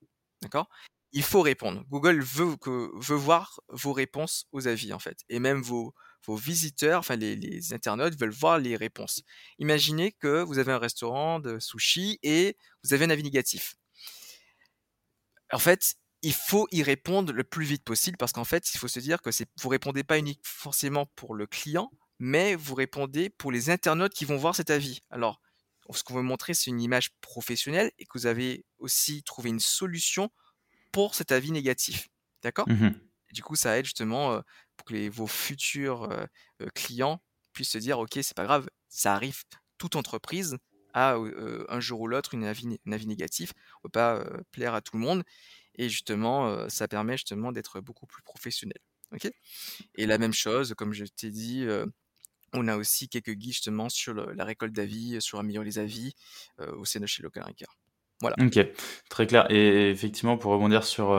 D'accord? 0.43 0.69
Il 1.13 1.23
faut 1.23 1.43
répondre. 1.43 1.85
Google 1.89 2.21
veut, 2.23 2.57
que, 2.57 2.91
veut 2.95 3.17
voir 3.17 3.61
vos 3.69 3.93
réponses 3.93 4.47
aux 4.53 4.69
avis, 4.69 4.93
en 4.93 4.99
fait. 4.99 5.19
Et 5.29 5.39
même 5.39 5.63
vos, 5.63 5.95
vos 6.27 6.37
visiteurs, 6.37 7.01
enfin 7.01 7.17
les, 7.17 7.73
internautes 7.73 8.19
veulent 8.19 8.31
voir 8.31 8.59
les 8.59 8.77
réponses. 8.77 9.23
Imaginez 9.59 10.13
que 10.13 10.43
vous 10.43 10.59
avez 10.59 10.73
un 10.73 10.79
restaurant 10.79 11.41
de 11.41 11.59
sushi 11.59 12.19
et 12.23 12.57
vous 12.85 12.95
avez 12.95 13.07
un 13.07 13.11
avis 13.11 13.23
négatif. 13.23 13.77
En 15.53 15.59
fait, 15.59 15.97
il 16.23 16.35
faut 16.35 16.67
y 16.73 16.83
répondre 16.83 17.33
le 17.33 17.45
plus 17.45 17.65
vite 17.65 17.85
possible 17.85 18.17
parce 18.19 18.33
qu'en 18.33 18.45
fait, 18.45 18.75
il 18.75 18.79
faut 18.79 18.89
se 18.89 19.01
dire 19.01 19.23
que 19.23 19.31
vous 19.61 19.69
répondez 19.69 20.05
pas 20.05 20.19
uniquement 20.19 20.43
forcément 20.45 21.07
pour 21.17 21.35
le 21.35 21.47
client, 21.47 21.91
mais 22.19 22.55
vous 22.55 22.75
répondez 22.75 23.31
pour 23.31 23.53
les 23.53 23.71
internautes 23.71 24.13
qui 24.13 24.25
vont 24.25 24.37
voir 24.37 24.55
cet 24.55 24.71
avis. 24.71 25.01
Alors, 25.11 25.41
ce 25.97 26.05
qu'on 26.05 26.15
veut 26.15 26.23
montrer, 26.23 26.55
c'est 26.55 26.71
une 26.71 26.81
image 26.81 27.11
professionnelle 27.21 27.91
et 27.99 28.05
que 28.05 28.19
vous 28.19 28.27
avez 28.27 28.65
aussi 28.79 29.23
trouvé 29.23 29.51
une 29.51 29.61
solution 29.61 30.31
pour 30.93 31.15
cet 31.15 31.33
avis 31.33 31.53
négatif. 31.53 32.09
D'accord? 32.43 32.69
Mmh 32.69 32.91
Du 33.33 33.43
coup, 33.43 33.57
ça 33.57 33.79
aide 33.79 33.85
justement 33.85 34.33
euh, 34.33 34.41
pour 34.77 34.87
que 34.87 35.09
vos 35.11 35.27
futurs 35.27 36.05
euh, 36.05 36.25
euh, 36.63 36.69
clients 36.75 37.23
puissent 37.53 37.73
se 37.73 37.79
dire, 37.79 37.99
OK, 37.99 38.11
c'est 38.15 38.37
pas 38.37 38.45
grave, 38.45 38.69
ça 38.89 39.15
arrive, 39.15 39.43
toute 39.79 39.97
entreprise 39.97 40.59
a 40.95 41.17
un 41.69 41.81
jour 41.81 42.01
ou 42.01 42.09
l'autre 42.09 42.35
un 42.35 42.43
avis, 42.43 42.67
négatif, 42.87 43.53
on 43.77 43.79
ne 43.79 43.83
peut 43.83 43.91
pas 43.91 44.25
plaire 44.51 44.75
à 44.75 44.81
tout 44.81 44.97
le 44.97 45.03
monde. 45.03 45.23
Et 45.75 45.89
justement, 45.89 46.69
ça 46.69 46.89
permet 46.89 47.13
justement 47.13 47.53
d'être 47.53 47.81
beaucoup 47.81 48.07
plus 48.07 48.23
professionnel. 48.23 48.81
et 49.95 50.07
la 50.07 50.19
même 50.19 50.33
chose, 50.33 50.75
comme 50.77 50.95
je 50.95 51.05
t'ai 51.05 51.31
dit, 51.31 51.67
on 52.53 52.69
a 52.69 52.77
aussi 52.77 53.09
quelques 53.09 53.33
guides 53.33 53.53
justement 53.53 53.89
sur 53.89 54.15
la 54.15 54.45
récolte 54.45 54.73
d'avis, 54.73 55.21
sur 55.21 55.39
améliorer 55.39 55.67
les 55.67 55.79
avis 55.79 56.15
au 56.59 56.85
sein 56.85 57.01
de 57.01 57.07
chez 57.07 57.23
Local 57.23 57.45
Voilà. 58.21 58.37
Ok, 58.41 58.59
très 59.11 59.27
clair. 59.27 59.51
Et 59.51 59.91
effectivement, 59.91 60.39
pour 60.39 60.53
rebondir 60.53 60.85
sur 60.85 61.17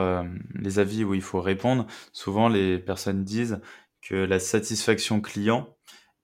les 0.54 0.78
avis 0.78 1.04
où 1.04 1.14
il 1.14 1.22
faut 1.22 1.40
répondre, 1.40 1.86
souvent 2.12 2.48
les 2.48 2.78
personnes 2.78 3.24
disent 3.24 3.60
que 4.02 4.14
la 4.14 4.40
satisfaction 4.40 5.20
client 5.20 5.76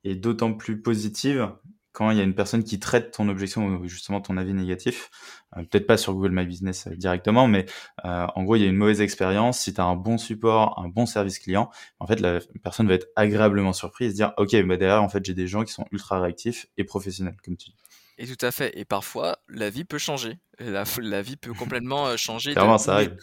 est 0.04 0.16
d'autant 0.16 0.54
plus 0.54 0.80
positive 0.80 1.52
quand 1.96 2.10
il 2.10 2.18
y 2.18 2.20
a 2.20 2.24
une 2.24 2.34
personne 2.34 2.62
qui 2.62 2.78
traite 2.78 3.10
ton 3.10 3.26
objection 3.30 3.64
ou 3.68 3.88
justement 3.88 4.20
ton 4.20 4.36
avis 4.36 4.52
négatif, 4.52 5.08
euh, 5.56 5.62
peut-être 5.62 5.86
pas 5.86 5.96
sur 5.96 6.12
Google 6.12 6.30
My 6.30 6.44
Business 6.44 6.88
euh, 6.88 6.94
directement, 6.94 7.48
mais 7.48 7.64
euh, 8.04 8.26
en 8.34 8.44
gros, 8.44 8.56
il 8.56 8.62
y 8.62 8.66
a 8.66 8.68
une 8.68 8.76
mauvaise 8.76 9.00
expérience. 9.00 9.60
Si 9.60 9.72
tu 9.72 9.80
as 9.80 9.84
un 9.84 9.96
bon 9.96 10.18
support, 10.18 10.78
un 10.78 10.88
bon 10.88 11.06
service 11.06 11.38
client, 11.38 11.70
en 11.98 12.06
fait, 12.06 12.20
la 12.20 12.40
personne 12.62 12.86
va 12.86 12.92
être 12.92 13.06
agréablement 13.16 13.72
surprise 13.72 14.08
et 14.08 14.10
se 14.10 14.16
dire, 14.16 14.34
OK, 14.36 14.54
bah 14.66 14.76
derrière, 14.76 15.02
en 15.02 15.08
fait, 15.08 15.24
j'ai 15.24 15.32
des 15.32 15.46
gens 15.46 15.64
qui 15.64 15.72
sont 15.72 15.86
ultra 15.90 16.20
réactifs 16.20 16.66
et 16.76 16.84
professionnels, 16.84 17.36
comme 17.42 17.56
tu 17.56 17.70
dis. 17.70 17.76
Et 18.18 18.26
tout 18.26 18.44
à 18.44 18.50
fait. 18.50 18.78
Et 18.78 18.84
parfois, 18.84 19.38
la 19.48 19.70
vie 19.70 19.84
peut 19.84 19.96
changer. 19.96 20.38
La, 20.58 20.84
la 21.00 21.22
vie 21.22 21.36
peut 21.36 21.54
complètement 21.54 22.14
changer. 22.18 22.52
Clairement, 22.52 22.76
ça 22.76 22.96
arrive 22.96 23.16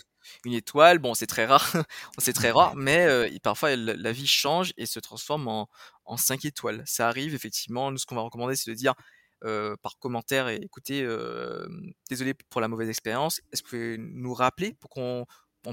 une 0.45 0.53
étoile. 0.53 0.99
Bon, 0.99 1.13
c'est 1.13 1.27
très 1.27 1.45
rare, 1.45 1.65
c'est 2.17 2.33
très 2.33 2.51
rare, 2.51 2.75
mais 2.75 3.05
euh, 3.05 3.29
parfois 3.41 3.75
la, 3.75 4.11
vie 4.11 4.27
change 4.27 4.73
et 4.77 4.85
se 4.85 4.99
transforme 4.99 5.47
en, 5.47 5.69
en 6.05 6.17
5 6.17 6.45
étoiles. 6.45 6.83
Ça 6.85 7.07
arrive 7.07 7.33
effectivement. 7.35 7.91
Nous, 7.91 7.97
ce 7.97 8.05
qu'on 8.05 8.15
va 8.15 8.21
recommander, 8.21 8.55
c'est 8.55 8.71
de 8.71 8.75
dire 8.75 8.93
euh, 9.43 9.75
par 9.81 9.97
commentaire 9.99 10.47
et 10.47 10.55
écoutez, 10.55 11.03
euh, 11.03 11.67
désolé 12.09 12.33
pour 12.49 12.61
la 12.61 12.67
mauvaise 12.67 12.89
expérience. 12.89 13.41
Est-ce 13.51 13.61
que 13.63 13.67
vous 13.67 13.71
pouvez 13.71 13.97
nous 13.97 14.33
rappeler 14.33 14.73
pour 14.79 14.89
qu'on 14.89 15.25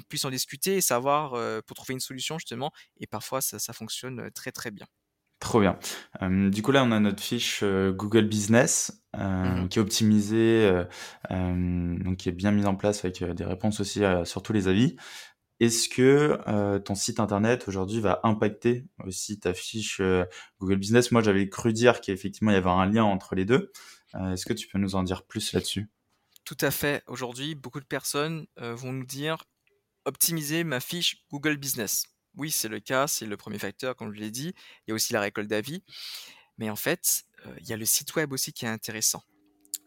puisse 0.08 0.24
en 0.24 0.30
discuter 0.30 0.76
et 0.76 0.80
savoir 0.80 1.30
pour 1.62 1.76
trouver 1.76 1.94
une 1.94 2.00
solution 2.00 2.38
justement 2.38 2.72
Et 2.98 3.06
parfois, 3.06 3.40
ça, 3.40 3.58
ça 3.58 3.72
fonctionne 3.72 4.30
très 4.32 4.52
très 4.52 4.70
bien. 4.70 4.86
Trop 5.40 5.60
bien. 5.60 5.78
Euh, 6.22 6.50
du 6.50 6.62
coup, 6.62 6.70
là, 6.70 6.84
on 6.84 6.92
a 6.92 7.00
notre 7.00 7.22
fiche 7.22 7.60
euh, 7.62 7.92
Google 7.92 8.26
Business 8.26 8.99
mmh 9.20 9.68
qui 9.68 9.78
est 9.78 9.82
optimisée, 9.82 10.84
donc 11.28 12.16
qui 12.16 12.28
est 12.28 12.32
bien 12.32 12.50
mise 12.50 12.66
en 12.66 12.74
place 12.74 13.04
avec 13.04 13.22
des 13.22 13.44
réponses 13.44 13.80
aussi 13.80 14.00
sur 14.24 14.42
tous 14.42 14.52
les 14.52 14.66
avis. 14.66 14.96
Est-ce 15.60 15.90
que 15.90 16.78
ton 16.78 16.94
site 16.94 17.20
internet 17.20 17.68
aujourd'hui 17.68 18.00
va 18.00 18.20
impacter 18.24 18.86
aussi 19.04 19.38
ta 19.38 19.52
fiche 19.52 20.00
Google 20.58 20.76
Business? 20.76 21.12
Moi, 21.12 21.22
j'avais 21.22 21.50
cru 21.50 21.74
dire 21.74 22.00
qu'effectivement, 22.00 22.50
il 22.50 22.54
y 22.54 22.56
avait 22.56 22.70
un 22.70 22.86
lien 22.86 23.04
entre 23.04 23.34
les 23.34 23.44
deux. 23.44 23.70
Est-ce 24.14 24.46
que 24.46 24.54
tu 24.54 24.68
peux 24.68 24.78
nous 24.78 24.94
en 24.94 25.02
dire 25.02 25.22
plus 25.24 25.52
là-dessus? 25.52 25.90
Tout 26.44 26.56
à 26.62 26.70
fait. 26.70 27.02
Aujourd'hui, 27.06 27.54
beaucoup 27.54 27.80
de 27.80 27.84
personnes 27.84 28.46
vont 28.56 28.92
nous 28.92 29.04
dire 29.04 29.44
optimiser 30.06 30.64
ma 30.64 30.80
fiche 30.80 31.26
Google 31.30 31.58
Business. 31.58 32.06
Oui, 32.36 32.50
c'est 32.50 32.68
le 32.68 32.80
cas, 32.80 33.06
c'est 33.06 33.26
le 33.26 33.36
premier 33.36 33.58
facteur, 33.58 33.96
comme 33.96 34.14
je 34.14 34.18
l'ai 34.18 34.30
dit. 34.30 34.54
Il 34.86 34.90
y 34.90 34.92
a 34.92 34.94
aussi 34.94 35.12
la 35.12 35.20
récolte 35.20 35.48
d'avis. 35.48 35.84
Mais 36.56 36.70
en 36.70 36.76
fait, 36.76 37.24
il 37.60 37.68
y 37.68 37.72
a 37.72 37.76
le 37.76 37.84
site 37.84 38.14
web 38.14 38.32
aussi 38.32 38.52
qui 38.52 38.64
est 38.64 38.68
intéressant. 38.68 39.22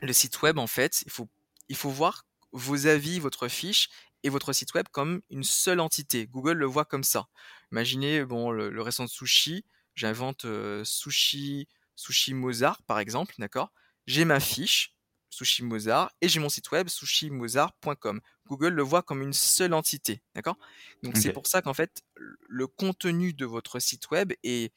Le 0.02 0.13
site 0.13 0.42
web, 0.42 0.58
en 0.58 0.68
fait, 0.68 1.04
il 1.06 1.12
faut, 1.12 1.30
il 1.70 1.76
faut 1.76 1.89
voir 1.89 2.26
vos 2.52 2.88
avis, 2.88 3.20
votre 3.20 3.48
fiche 3.48 3.89
et 4.24 4.30
votre 4.30 4.54
site 4.54 4.74
web 4.74 4.88
comme 4.92 5.22
une 5.30 5.44
seule 5.44 5.80
entité. 5.80 6.28
Google 6.28 6.54
le 6.54 6.66
voit 6.66 6.86
comme 6.86 7.04
ça. 7.04 7.28
Imaginez 7.72 8.26
bon, 8.26 8.52
le, 8.52 8.82
restaurant 8.82 9.08
de 9.08 9.12
sushi, 9.12 9.66
j'invente 9.96 10.46
sushi, 10.84 11.68
sushi 11.96 12.34
Mozart 12.34 12.82
par 12.84 13.00
exemple, 13.00 13.34
d'accord? 13.38 13.72
J'ai 14.06 14.26
ma 14.26 14.39
fiche, 14.39 14.94
Sushi 15.34 15.63
Mozart, 15.63 16.12
et 16.22 16.30
j'ai 16.30 16.39
mon 16.39 16.50
site 16.50 16.72
web 16.72 16.88
sushimozart.com. 16.88 18.22
Google 18.48 18.70
le 18.70 18.84
voit 18.84 19.02
comme 19.02 19.22
une 19.22 19.34
seule 19.34 19.74
entité, 19.74 20.22
d'accord? 20.36 20.58
Donc 21.02 21.18
c'est 21.18 21.34
pour 21.34 21.48
ça 21.48 21.62
qu'en 21.62 21.74
fait, 21.74 22.04
le 22.16 22.68
contenu 22.68 23.34
de 23.34 23.46
votre 23.46 23.80
site 23.80 24.12
web 24.12 24.34
et 24.44 24.72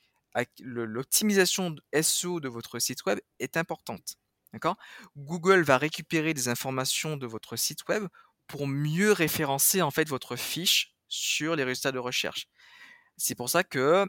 l'optimisation 0.61 1.75
SEO 2.03 2.41
de 2.41 2.49
votre 2.49 2.79
site 2.79 3.05
web 3.07 3.19
est 3.39 3.57
importante, 3.57 4.17
Google 5.17 5.63
va 5.63 5.79
récupérer 5.79 6.35
des 6.35 6.49
informations 6.49 7.17
de 7.17 7.27
votre 7.27 7.57
site 7.57 7.87
web 7.89 8.07
pour 8.47 8.67
mieux 8.67 9.13
référencer 9.13 9.83
en 9.83 9.91
fait 9.91 10.09
votre 10.09 10.37
fiche 10.37 10.95
sur 11.09 11.57
les 11.57 11.65
résultats 11.65 11.93
de 11.93 11.99
recherche. 11.99 12.49
C'est 13.17 13.35
pour 13.35 13.51
ça 13.51 13.65
que 13.65 14.07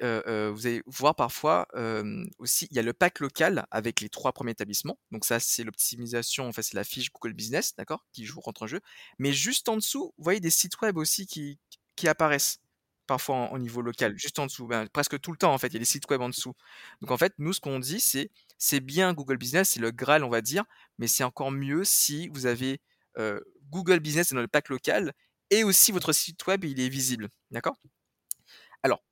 vous 0.00 0.66
allez 0.66 0.82
voir 0.86 1.16
parfois, 1.16 1.66
aussi, 2.38 2.68
il 2.70 2.76
y 2.76 2.78
a 2.78 2.82
le 2.82 2.92
pack 2.92 3.20
local 3.20 3.66
avec 3.70 4.00
les 4.00 4.08
3 4.08 4.32
premiers 4.32 4.52
établissements. 4.52 4.98
Donc 5.10 5.24
ça, 5.24 5.40
c'est 5.40 5.64
l'optimisation, 5.64 6.48
en 6.48 6.52
fait, 6.52 6.62
c'est 6.62 6.76
la 6.76 6.84
fiche 6.84 7.12
Google 7.12 7.34
Business, 7.34 7.74
d'accord? 7.76 8.06
Qui 8.12 8.24
joue 8.24 8.40
rentre 8.40 8.62
en 8.62 8.66
jeu. 8.66 8.80
Mais 9.18 9.32
juste 9.32 9.68
en 9.68 9.76
dessous, 9.76 10.14
vous 10.16 10.24
voyez 10.24 10.40
des 10.40 10.50
sites 10.50 10.80
web 10.80 10.96
aussi 10.96 11.26
qui 11.26 11.58
qui 11.98 12.08
apparaissent, 12.08 12.60
parfois 13.08 13.36
en 13.36 13.48
au 13.54 13.58
niveau 13.58 13.82
local, 13.82 14.16
juste 14.18 14.38
en 14.38 14.46
dessous. 14.46 14.68
Ben, 14.68 14.88
presque 14.88 15.20
tout 15.20 15.32
le 15.32 15.38
temps, 15.38 15.52
en 15.54 15.58
fait, 15.58 15.68
il 15.68 15.74
y 15.74 15.76
a 15.76 15.80
des 15.80 15.84
sites 15.84 16.08
web 16.10 16.20
en 16.22 16.28
dessous. 16.28 16.54
Donc 17.02 17.10
en 17.10 17.18
fait, 17.18 17.34
nous, 17.38 17.52
ce 17.52 17.60
qu'on 17.60 17.80
dit, 17.80 18.00
c'est 18.00 18.30
c'est 18.58 18.80
bien 18.80 19.14
Google 19.14 19.38
Business, 19.38 19.70
c'est 19.70 19.80
le 19.80 19.90
Graal, 19.92 20.24
on 20.24 20.30
va 20.30 20.42
dire, 20.42 20.64
mais 20.98 21.08
c'est 21.08 21.24
encore 21.24 21.50
mieux 21.52 21.84
si 21.84 22.28
vous 22.28 22.46
avez, 22.46 22.80
heu, 23.18 23.44
Google 23.70 24.00
Business 24.00 24.32
dans 24.32 24.40
le 24.40 24.48
pack 24.48 24.68
local 24.70 25.12
et 25.50 25.64
aussi 25.64 25.92
votre 25.92 26.12
site 26.12 26.46
web, 26.46 26.64
il 26.64 26.80
est 26.80 26.88
visible, 26.90 27.28
d'accord? 27.50 27.76
Alors, 28.82 29.02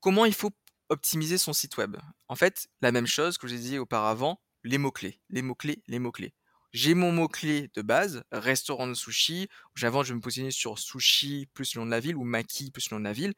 comment 0.00 0.24
il 0.24 0.34
faut 0.34 0.50
optimiser 0.88 1.38
son 1.38 1.52
site 1.52 1.76
web? 1.76 1.96
En 2.28 2.36
fait, 2.36 2.68
la 2.82 2.92
même 2.92 3.06
chose 3.06 3.38
que 3.38 3.48
j'ai 3.48 3.58
dit 3.58 3.78
auparavant, 3.78 4.40
les 4.64 4.78
mots-clés, 4.78 5.20
les 5.30 5.42
mots-clés, 5.42 5.82
les 5.88 5.98
mots-clés. 5.98 6.34
J'ai 6.72 6.94
mon 6.94 7.10
mot-clé 7.12 7.68
de 7.74 7.82
base, 7.82 8.22
restaurant 8.30 8.86
de 8.86 8.94
sushi, 8.94 9.48
j'avance, 9.74 10.06
je 10.06 10.12
vais 10.12 10.16
me 10.16 10.20
positionner 10.20 10.52
sur 10.52 10.78
sushi 10.78 11.48
plus 11.52 11.74
le 11.74 11.80
nom 11.80 11.86
de 11.86 11.90
la 11.90 11.98
ville 12.00 12.14
ou 12.16 12.22
maki 12.22 12.70
plus 12.70 12.90
le 12.90 12.96
nom 12.96 13.00
de 13.00 13.04
la 13.06 13.12
ville. 13.12 13.34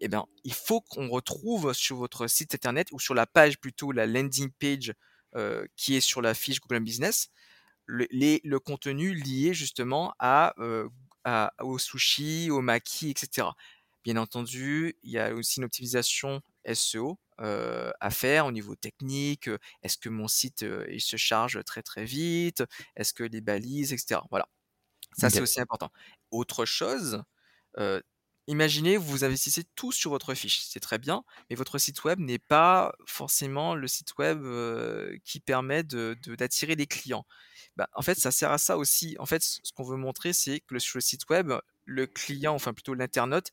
Et 0.00 0.08
ben, 0.08 0.26
il 0.44 0.54
faut 0.54 0.80
qu'on 0.82 1.08
retrouve 1.08 1.74
sur 1.74 1.96
votre 1.96 2.28
site 2.28 2.54
internet 2.54 2.88
ou 2.92 3.00
sur 3.00 3.14
la 3.14 3.26
page 3.26 3.58
plutôt, 3.60 3.92
la 3.92 4.06
landing 4.06 4.50
page, 4.60 4.94
heu, 5.36 5.68
qui 5.76 5.96
est 5.96 6.00
sur 6.02 6.22
la 6.22 6.34
fiche 6.34 6.60
Google 6.60 6.84
Business, 6.84 7.30
le 7.86 8.06
les 8.12 8.40
le 8.44 8.60
contenu 8.60 9.14
lié 9.14 9.54
justement 9.54 10.14
à, 10.20 10.54
heu, 10.60 10.90
à 11.24 11.52
au 11.62 11.78
sushi, 11.78 12.50
au 12.50 12.62
maki 12.62 13.10
et 13.12 13.14
cetera. 13.18 13.56
Bien 14.04 14.16
entendu, 14.18 14.96
il 15.04 15.12
y 15.12 15.18
a 15.18 15.34
aussi 15.34 15.60
une 15.60 15.66
optimisation 15.66 16.42
SEO, 16.64 17.18
à 17.38 18.10
faire 18.10 18.46
au 18.46 18.52
niveau 18.52 18.76
technique, 18.76 19.48
est-ce 19.82 19.98
que 19.98 20.08
mon 20.08 20.28
site, 20.28 20.64
il 20.90 21.00
se 21.00 21.16
charge 21.16 21.62
très, 21.64 21.82
très 21.82 22.04
vite? 22.04 22.62
Est-ce 22.96 23.12
que 23.14 23.24
les 23.24 23.40
balises 23.40 23.92
et 23.92 23.98
cetera, 23.98 24.26
voilà. 24.30 24.48
Ça, 25.16 25.30
c'est 25.30 25.42
aussi 25.42 25.60
important. 25.60 25.90
Autre 26.30 26.64
chose, 26.64 27.22
heu, 27.78 28.02
imaginez, 28.48 28.96
vous 28.98 29.24
investissez 29.24 29.64
tout 29.76 29.92
sur 29.92 30.10
votre 30.10 30.34
fiche, 30.34 30.62
c'est 30.62 30.80
très 30.80 30.98
bien, 30.98 31.24
mais 31.50 31.56
votre 31.56 31.78
site 31.78 32.04
web 32.04 32.18
n'est 32.20 32.38
pas 32.40 32.94
forcément 33.06 33.74
le 33.76 33.88
site 33.88 34.16
web, 34.18 34.42
qui 35.24 35.40
permet 35.40 35.84
de 35.84 36.16
d'attirer 36.38 36.76
des 36.76 36.86
clients. 36.86 37.26
Bah, 37.76 37.88
en 37.94 38.02
fait, 38.02 38.16
ça 38.18 38.30
sert 38.30 38.50
à 38.52 38.58
ça 38.58 38.78
aussi. 38.78 39.16
En 39.18 39.26
fait, 39.26 39.42
ce 39.42 39.60
ce 39.64 39.72
qu'on 39.72 39.84
veut 39.84 39.96
montrer, 39.96 40.32
c'est 40.32 40.60
que 40.60 40.74
le 40.74 40.80
sur 40.80 40.98
le 40.98 41.02
site 41.02 41.28
web, 41.30 41.52
le 41.84 42.06
client, 42.06 42.54
enfin 42.54 42.74
plutôt 42.74 42.94
l'internaute, 42.94 43.50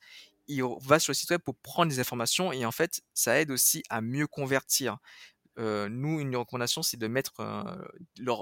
il 0.50 0.64
va 0.82 1.00
sur 1.00 1.12
le 1.12 1.16
site 1.16 1.30
web 1.30 1.42
pour 1.42 1.56
prendre 1.56 1.90
des 1.90 2.00
informations 2.00 2.52
et 2.52 2.66
en 2.66 2.72
fait, 2.72 3.02
ça 3.14 3.40
aide 3.40 3.52
aussi 3.52 3.84
à 3.90 4.02
mieux 4.02 4.28
convertir. 4.28 4.98
Nous, 5.58 6.20
une 6.20 6.36
recommandation, 6.36 6.82
c'est 6.84 6.98
de 6.98 7.08
mettre, 7.08 7.34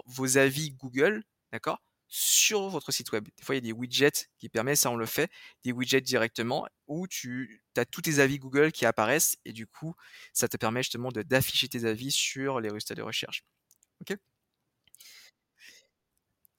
vos 0.05 0.37
avis 0.37 0.71
Google, 0.71 1.23
d'accord? 1.51 1.79
Sur 2.09 2.69
votre 2.69 2.91
site 2.91 3.11
web. 3.11 3.27
Des 3.37 3.43
fois, 3.43 3.55
il 3.55 3.57
y 3.57 3.59
a 3.59 3.73
des 3.73 3.73
widgets 3.73 4.29
qui 4.37 4.47
permettent, 4.47 4.77
ça 4.77 4.89
on 4.89 4.95
le 4.95 5.05
fait, 5.05 5.29
des 5.65 5.73
widgets 5.73 5.99
directement 5.99 6.65
où 6.87 7.05
tu 7.05 7.61
as 7.75 7.83
tous 7.83 8.01
tes 8.01 8.19
avis 8.19 8.39
Google 8.39 8.71
qui 8.71 8.85
apparaissent 8.85 9.35
et 9.43 9.51
du 9.51 9.67
coup, 9.67 9.93
ça 10.31 10.47
te 10.47 10.55
permet 10.55 10.83
justement 10.83 11.11
d'afficher 11.11 11.67
tes 11.67 11.83
avis 11.83 12.11
sur 12.11 12.61
les 12.61 12.69
résultats 12.69 12.95
de 12.95 13.01
recherche. 13.01 13.43
OK? 13.99 14.17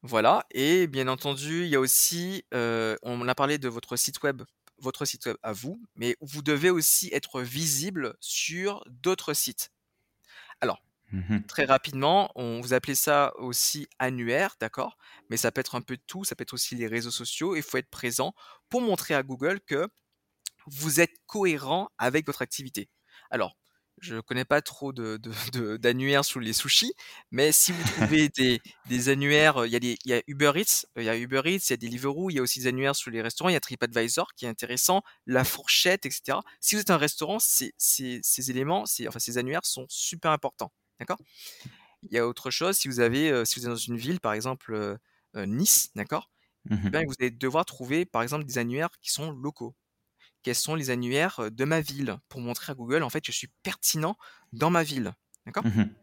Voilà 0.03 0.45
et 0.51 0.87
bien 0.87 1.09
entendu, 1.09 1.65
il 1.65 1.69
y 1.71 1.77
a 1.77 1.81
aussi, 1.81 2.45
on 2.53 3.27
a 3.27 3.35
parlé 3.35 3.57
de 3.59 3.69
votre 3.69 3.97
site 3.97 4.23
web 4.23 4.43
votre 4.81 5.05
site 5.05 5.27
web 5.27 5.37
à 5.43 5.53
vous, 5.53 5.83
mais 5.97 6.17
vous 6.21 6.43
devez 6.43 6.71
aussi 6.71 7.09
être 7.13 7.43
visible 7.43 8.17
sur 8.21 8.85
d'autres 8.89 9.35
sites. 9.35 9.73
Alors, 10.61 10.83
Mmh 11.13 11.25
mh. 11.29 11.43
très 11.49 11.65
rapidement, 11.67 12.33
on 12.37 12.61
vous 12.61 12.75
appelez 12.75 12.95
ça 12.97 13.33
aussi 13.39 13.89
annuaire, 13.99 14.57
d'accord? 14.61 14.99
Mais 15.31 15.37
ça 15.39 15.53
peut 15.53 15.61
être 15.61 15.77
un 15.77 15.83
peu 15.83 15.97
de 15.97 16.03
tout, 16.07 16.25
ça 16.25 16.37
peut 16.37 16.43
être 16.43 16.55
aussi 16.55 16.77
les 16.77 16.87
réseaux 16.89 17.11
sociaux. 17.13 17.57
Il 17.57 17.63
faut 17.63 17.79
être 17.79 17.91
présent 17.91 18.35
pour 18.71 18.83
montrer 18.83 19.15
à 19.15 19.23
Google 19.23 19.61
que 19.61 19.89
vous 20.67 21.01
êtes 21.01 21.15
cohérent 21.27 21.89
avec 21.99 22.27
votre 22.27 22.43
activité. 22.43 22.91
Alors, 23.31 23.57
je 24.01 24.21
connais 24.21 24.45
pas 24.45 24.63
trop 24.63 24.93
de 24.93 25.19
d'annuaires 25.79 26.25
sur 26.25 26.41
les 26.41 26.53
sushis, 26.53 26.93
mais 27.31 27.53
si 27.53 27.73
vous 27.73 27.85
trouvez 27.85 28.29
des 28.37 28.63
des 28.85 29.09
annuaires, 29.09 29.67
il 29.67 29.73
y 29.73 29.77
a 29.77 29.81
des 29.81 29.99
il 30.05 30.11
y 30.11 30.15
a 30.15 30.23
Uber 30.27 30.53
Eats, 30.57 30.87
il 30.97 31.05
y 31.05 31.09
a 31.09 31.17
Uber 31.17 31.43
Eats, 31.45 31.67
il 31.69 31.71
y 31.71 31.73
a 31.75 31.77
Deliveroo, 31.77 32.31
il 32.31 32.35
y 32.37 32.39
a 32.39 32.43
aussi 32.43 32.61
des 32.61 32.67
annuaires 32.69 32.97
sur 32.97 33.11
les 33.11 33.23
restaurants, 33.23 33.51
il 33.51 33.55
y 33.55 33.57
a 33.57 33.61
TripAdvisor 33.61 34.35
qui 34.35 34.47
est 34.47 34.49
intéressant, 34.49 35.03
La 35.27 35.45
Fourchette 35.45 36.07
et 36.07 36.11
cetera. 36.11 36.43
Si 36.61 36.75
vous 36.75 36.81
êtes 36.83 36.91
un 36.91 36.97
restaurant, 36.99 37.39
ces 37.39 37.75
ces 37.79 38.21
ces 38.23 38.51
éléments, 38.51 38.87
ces 38.87 39.09
enfin 39.09 39.19
ces 39.19 39.39
annuaires 39.39 39.65
sont 39.65 39.87
super 39.89 40.31
importants, 40.33 40.73
d'accord? 41.01 41.19
Il 42.03 42.13
y 42.15 42.19
a 42.19 42.27
autre 42.29 42.51
chose, 42.51 42.77
si 42.77 42.89
vous 42.89 43.01
avez, 43.01 43.31
heu, 43.33 43.45
si 43.45 43.59
vous 43.61 43.67
êtes 43.67 43.71
dans 43.73 43.77
une 43.77 43.97
ville, 43.97 44.21
par 44.21 44.33
exemple, 44.35 44.99
Nice, 45.37 45.91
d'accord? 45.97 46.31
Mmh 46.65 46.85
Et 46.87 46.91
mh. 46.91 46.99
bien, 46.99 47.03
vous 47.07 47.15
allez 47.21 47.31
devoir 47.33 47.65
trouver, 47.67 48.07
par 48.07 48.23
exemple, 48.23 48.45
des 48.47 48.59
annuaires 48.59 48.91
qui 49.03 49.11
sont 49.13 49.31
locaux. 49.33 49.77
Quels 50.45 50.55
sont 50.55 50.75
les 50.75 50.91
annuaires, 50.91 51.51
de 51.51 51.65
ma 51.65 51.81
ville? 51.81 52.17
Pour 52.29 52.41
montrer 52.41 52.73
à 52.73 52.75
Google, 52.75 53.03
en 53.03 53.11
fait, 53.11 53.25
je 53.27 53.33
suis 53.33 53.49
pertinent 53.63 54.17
dans 54.53 54.71
ma 54.71 54.83
ville, 54.85 55.15
d'accord? 55.47 55.65
Mmh 55.65 55.69
mh. 55.71 55.95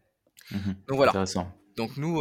Mmh 0.50 0.56
mh. 0.70 0.74
Donc 0.88 0.96
voilà. 0.96 1.18
Donc 1.76 1.96
nous, 1.98 2.16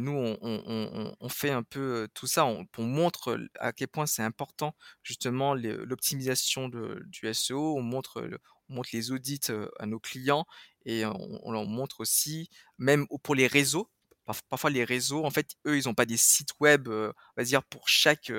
nous 0.00 0.12
on 0.12 1.16
on 1.20 1.28
fait 1.28 1.50
un 1.50 1.62
peu, 1.62 2.08
tout 2.14 2.26
ça, 2.26 2.46
on 2.46 2.66
on 2.78 2.84
montre 2.84 3.38
à 3.58 3.72
quel 3.72 3.88
point 3.88 4.06
c'est 4.06 4.22
important 4.22 4.74
justement 5.02 5.54
l'optimisation 5.54 6.68
du 6.70 7.34
SEO. 7.34 7.76
On 7.78 7.82
montre, 7.82 8.22
le 8.22 8.38
on 8.70 8.74
montre 8.76 8.90
les 8.92 9.12
audits, 9.12 9.40
à 9.78 9.86
nos 9.86 10.00
clients 10.00 10.46
et 10.86 11.04
on 11.06 11.50
leur 11.52 11.66
montre 11.66 12.00
aussi, 12.00 12.50
même 12.78 13.06
pour 13.22 13.34
les 13.34 13.46
réseaux, 13.46 13.90
parf 14.26 14.42
parfois 14.48 14.70
les 14.70 14.84
réseaux, 14.84 15.24
en 15.24 15.30
fait, 15.30 15.56
eux, 15.66 15.76
ils 15.78 15.88
ont 15.88 15.94
pas 15.94 16.06
des 16.06 16.16
sites 16.18 16.52
web, 16.60 16.88
on 16.88 17.12
va 17.36 17.44
dire 17.44 17.64
pour 17.64 17.88
chaque, 17.88 18.32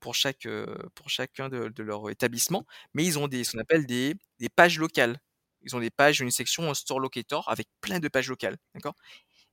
pour 0.00 0.14
chaque, 0.14 0.46
pour 0.94 1.10
chacun 1.10 1.48
de 1.48 1.68
de 1.68 1.82
leurs 1.82 2.10
établissements, 2.10 2.66
mais 2.94 3.04
ils 3.04 3.18
ont 3.18 3.28
des 3.28 3.44
ce 3.44 3.52
qu'on 3.52 3.60
appelle 3.60 3.86
des 3.86 4.14
des 4.38 4.48
pages 4.48 4.78
locales. 4.78 5.18
Ils 5.62 5.74
ont 5.76 5.80
des 5.80 5.90
pages, 5.90 6.20
une 6.20 6.30
section, 6.30 6.72
Store 6.74 7.00
Locator 7.00 7.48
avec 7.50 7.68
plein 7.80 7.98
de 8.00 8.08
pages 8.08 8.28
locales, 8.28 8.56
d'accord? 8.74 8.94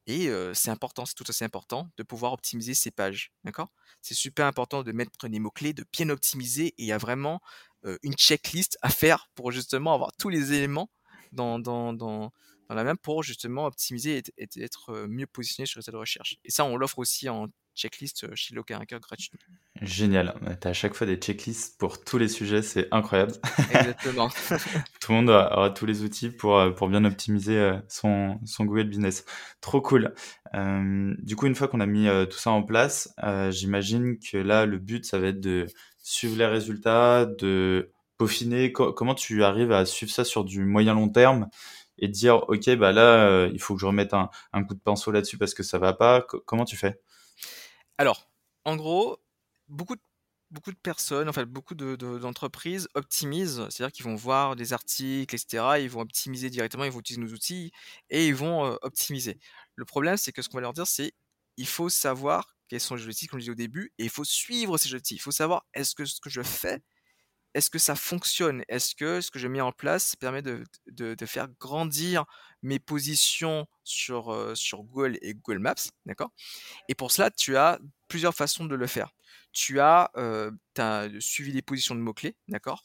Et 0.07 0.29
c'est 0.53 0.69
important, 0.69 1.05
c'est 1.05 1.15
tout 1.15 1.29
aussi 1.29 1.43
important 1.43 1.89
de 1.97 2.03
pouvoir 2.03 2.33
optimiser 2.33 2.73
ces 2.75 2.91
pages, 2.91 3.31
d'accord? 3.43 3.69
C'est 4.01 4.13
super 4.15 4.45
important 4.47 4.83
de 4.83 4.91
mettre 4.91 5.27
les 5.27 5.39
mots-clés, 5.39 5.73
de 5.73 5.85
bien 5.91 6.09
optimiser 6.09 6.67
et 6.67 6.73
il 6.83 6.85
y 6.87 6.91
a 6.91 6.97
vraiment, 6.99 7.41
une 8.03 8.13
checklist 8.15 8.77
à 8.81 8.89
faire 8.89 9.29
pour 9.35 9.51
justement 9.51 9.93
avoir 9.95 10.11
tous 10.17 10.29
les 10.29 10.53
éléments 10.53 10.91
dans 11.31 11.59
dans 11.59 11.93
dans 11.93 12.31
la 12.69 12.83
main 12.83 12.95
pour 12.95 13.23
justement 13.23 13.65
optimiser 13.67 14.23
et 14.37 14.47
être, 14.63 15.07
mieux 15.07 15.27
positionné 15.27 15.65
sur 15.67 15.79
les 15.79 15.81
résultats 15.81 15.91
de 15.93 15.97
recherche. 16.01 16.37
Et 16.45 16.51
ça, 16.51 16.65
on 16.65 16.77
l'offre 16.77 16.99
aussi 16.99 17.29
en 17.29 17.47
checklist, 17.75 18.33
chez 18.35 18.55
Local 18.55 18.81
Hacker 18.81 18.99
gratuitement. 18.99 19.39
Génial, 19.81 20.33
tu 20.61 20.67
as 20.67 20.71
à 20.71 20.73
chaque 20.73 20.93
fois 20.93 21.05
des 21.05 21.17
checklists 21.17 21.77
pour 21.77 22.01
tous 22.03 22.17
les 22.17 22.29
sujets, 22.29 22.61
c'est 22.61 22.87
incroyable. 22.91 23.33
Exactement. 23.69 24.29
Tout 25.01 25.11
le 25.11 25.17
monde 25.17 25.29
aura 25.29 25.69
tous 25.69 25.85
les 25.85 26.01
outils 26.03 26.29
pour, 26.29 26.59
pour 26.75 26.87
bien 26.87 27.03
optimiser, 27.05 27.57
heu, 27.57 27.81
son 27.89 28.39
son 28.45 28.65
Google 28.65 28.85
Business. 28.85 29.25
Trop 29.61 29.81
cool. 29.81 30.15
Du 30.53 31.35
coup, 31.35 31.45
une 31.45 31.55
fois 31.55 31.67
qu'on 31.67 31.81
a 31.81 31.85
mis, 31.85 32.07
tout 32.29 32.37
ça 32.37 32.51
en 32.51 32.63
place, 32.63 33.13
j'imagine 33.49 34.17
que 34.17 34.37
là, 34.37 34.65
le 34.65 34.79
but, 34.79 35.05
ça 35.05 35.19
va 35.19 35.27
être 35.27 35.41
de 35.41 35.67
suivre 36.01 36.37
les 36.37 36.47
résultats, 36.47 37.25
de 37.25 37.91
peaufiner. 38.17 38.71
Co 38.71 38.93
comment 38.93 39.13
tu 39.15 39.43
arrives 39.43 39.73
à 39.73 39.85
suivre 39.85 40.11
ça 40.11 40.23
sur 40.23 40.45
du 40.45 40.63
moyen 40.63 40.93
long 40.93 41.09
terme 41.09 41.49
et 41.97 42.07
dire: 42.07 42.43
«OK, 42.49 42.69
bah 42.77 42.91
là, 42.93 43.47
il 43.47 43.59
faut 43.59 43.75
que 43.75 43.81
je 43.81 43.85
remette 43.85 44.13
un 44.13 44.29
un 44.53 44.63
coup 44.63 44.73
de 44.73 44.79
pinceau 44.79 45.11
là-dessus 45.11 45.37
parce 45.37 45.53
que 45.53 45.63
ça 45.63 45.77
va 45.79 45.93
pas»? 45.93 46.21
Co 46.21 46.41
comment 46.45 46.65
tu 46.65 46.77
fais? 46.77 46.99
Alors, 47.97 48.29
en 48.65 48.75
gros, 48.75 49.17
beaucoup 49.69 49.95
de 49.95 50.75
personnes, 50.83 51.29
en 51.29 51.33
fait, 51.33 51.45
beaucoup 51.45 51.75
de 51.75 51.95
de 51.95 52.19
d'entreprises 52.19 52.87
optimisent, 52.93 53.67
c'est-à-dire 53.69 53.91
qu'ils 53.93 54.05
vont 54.05 54.15
voir 54.15 54.55
des 54.57 54.73
articles 54.73 55.33
et 55.33 55.37
cetera, 55.37 55.79
ils 55.79 55.89
vont 55.89 56.01
optimiser 56.01 56.49
directement, 56.49 56.83
ils 56.83 56.91
vont 56.91 56.99
utiliser 56.99 57.21
nos 57.25 57.33
outils 57.33 57.71
et 58.09 58.27
ils 58.27 58.35
vont, 58.35 58.65
heu, 58.73 58.77
optimiser. 58.81 59.39
Le 59.75 59.85
problème, 59.85 60.17
c'est 60.17 60.31
que 60.33 60.41
ce 60.41 60.49
qu'on 60.49 60.57
va 60.57 60.61
leur 60.61 60.73
dire, 60.73 60.87
c'est: 60.87 61.13
«Il 61.57 61.67
faut 61.67 61.89
savoir 61.89 62.55
quels 62.67 62.81
sont 62.81 62.95
les 62.95 63.03
objectifs», 63.03 63.29
comme 63.29 63.39
je 63.39 63.51
au 63.51 63.55
début 63.55 63.93
et 63.97 64.03
il 64.05 64.09
faut 64.09 64.23
suivre 64.25 64.77
ces 64.77 64.89
objectifs. 64.89 65.17
Il 65.19 65.21
faut 65.21 65.31
savoir: 65.31 65.65
«Est-ce 65.73 65.95
que 65.95 66.03
ce 66.05 66.19
que 66.19 66.29
je 66.29 66.41
fais, 66.43 66.81
est-ce 67.55 67.69
que 67.71 67.79
ça 67.79 67.95
fonctionne? 67.95 68.63
Est-ce 68.69 68.95
que 68.95 69.21
ce 69.21 69.31
que 69.31 69.39
je 69.39 69.47
mets 69.49 69.61
en 69.61 69.71
place 69.73 70.15
permet 70.17 70.41
de 70.43 70.65
faire 71.27 71.49
grandir 71.59 72.25
mes 72.65 72.79
positions 72.79 73.67
sur, 73.83 74.53
Google 74.73 75.17
et 75.21 75.33
Google 75.35 75.59
Maps?» 75.59 75.91
d'accord? 76.05 76.31
Et 76.89 76.95
pour 76.95 77.11
cela, 77.11 77.31
tu 77.31 77.55
as 77.57 77.79
plusieurs 78.07 78.33
façons 78.33 78.65
de 78.65 78.75
le 78.75 78.87
faire. 78.87 79.11
Tu 79.53 79.79
as, 79.79 80.11
suivi 81.19 81.53
des 81.53 81.61
positions 81.61 81.95
de 81.95 82.01
mots-clés, 82.01 82.35
d'accord? 82.47 82.83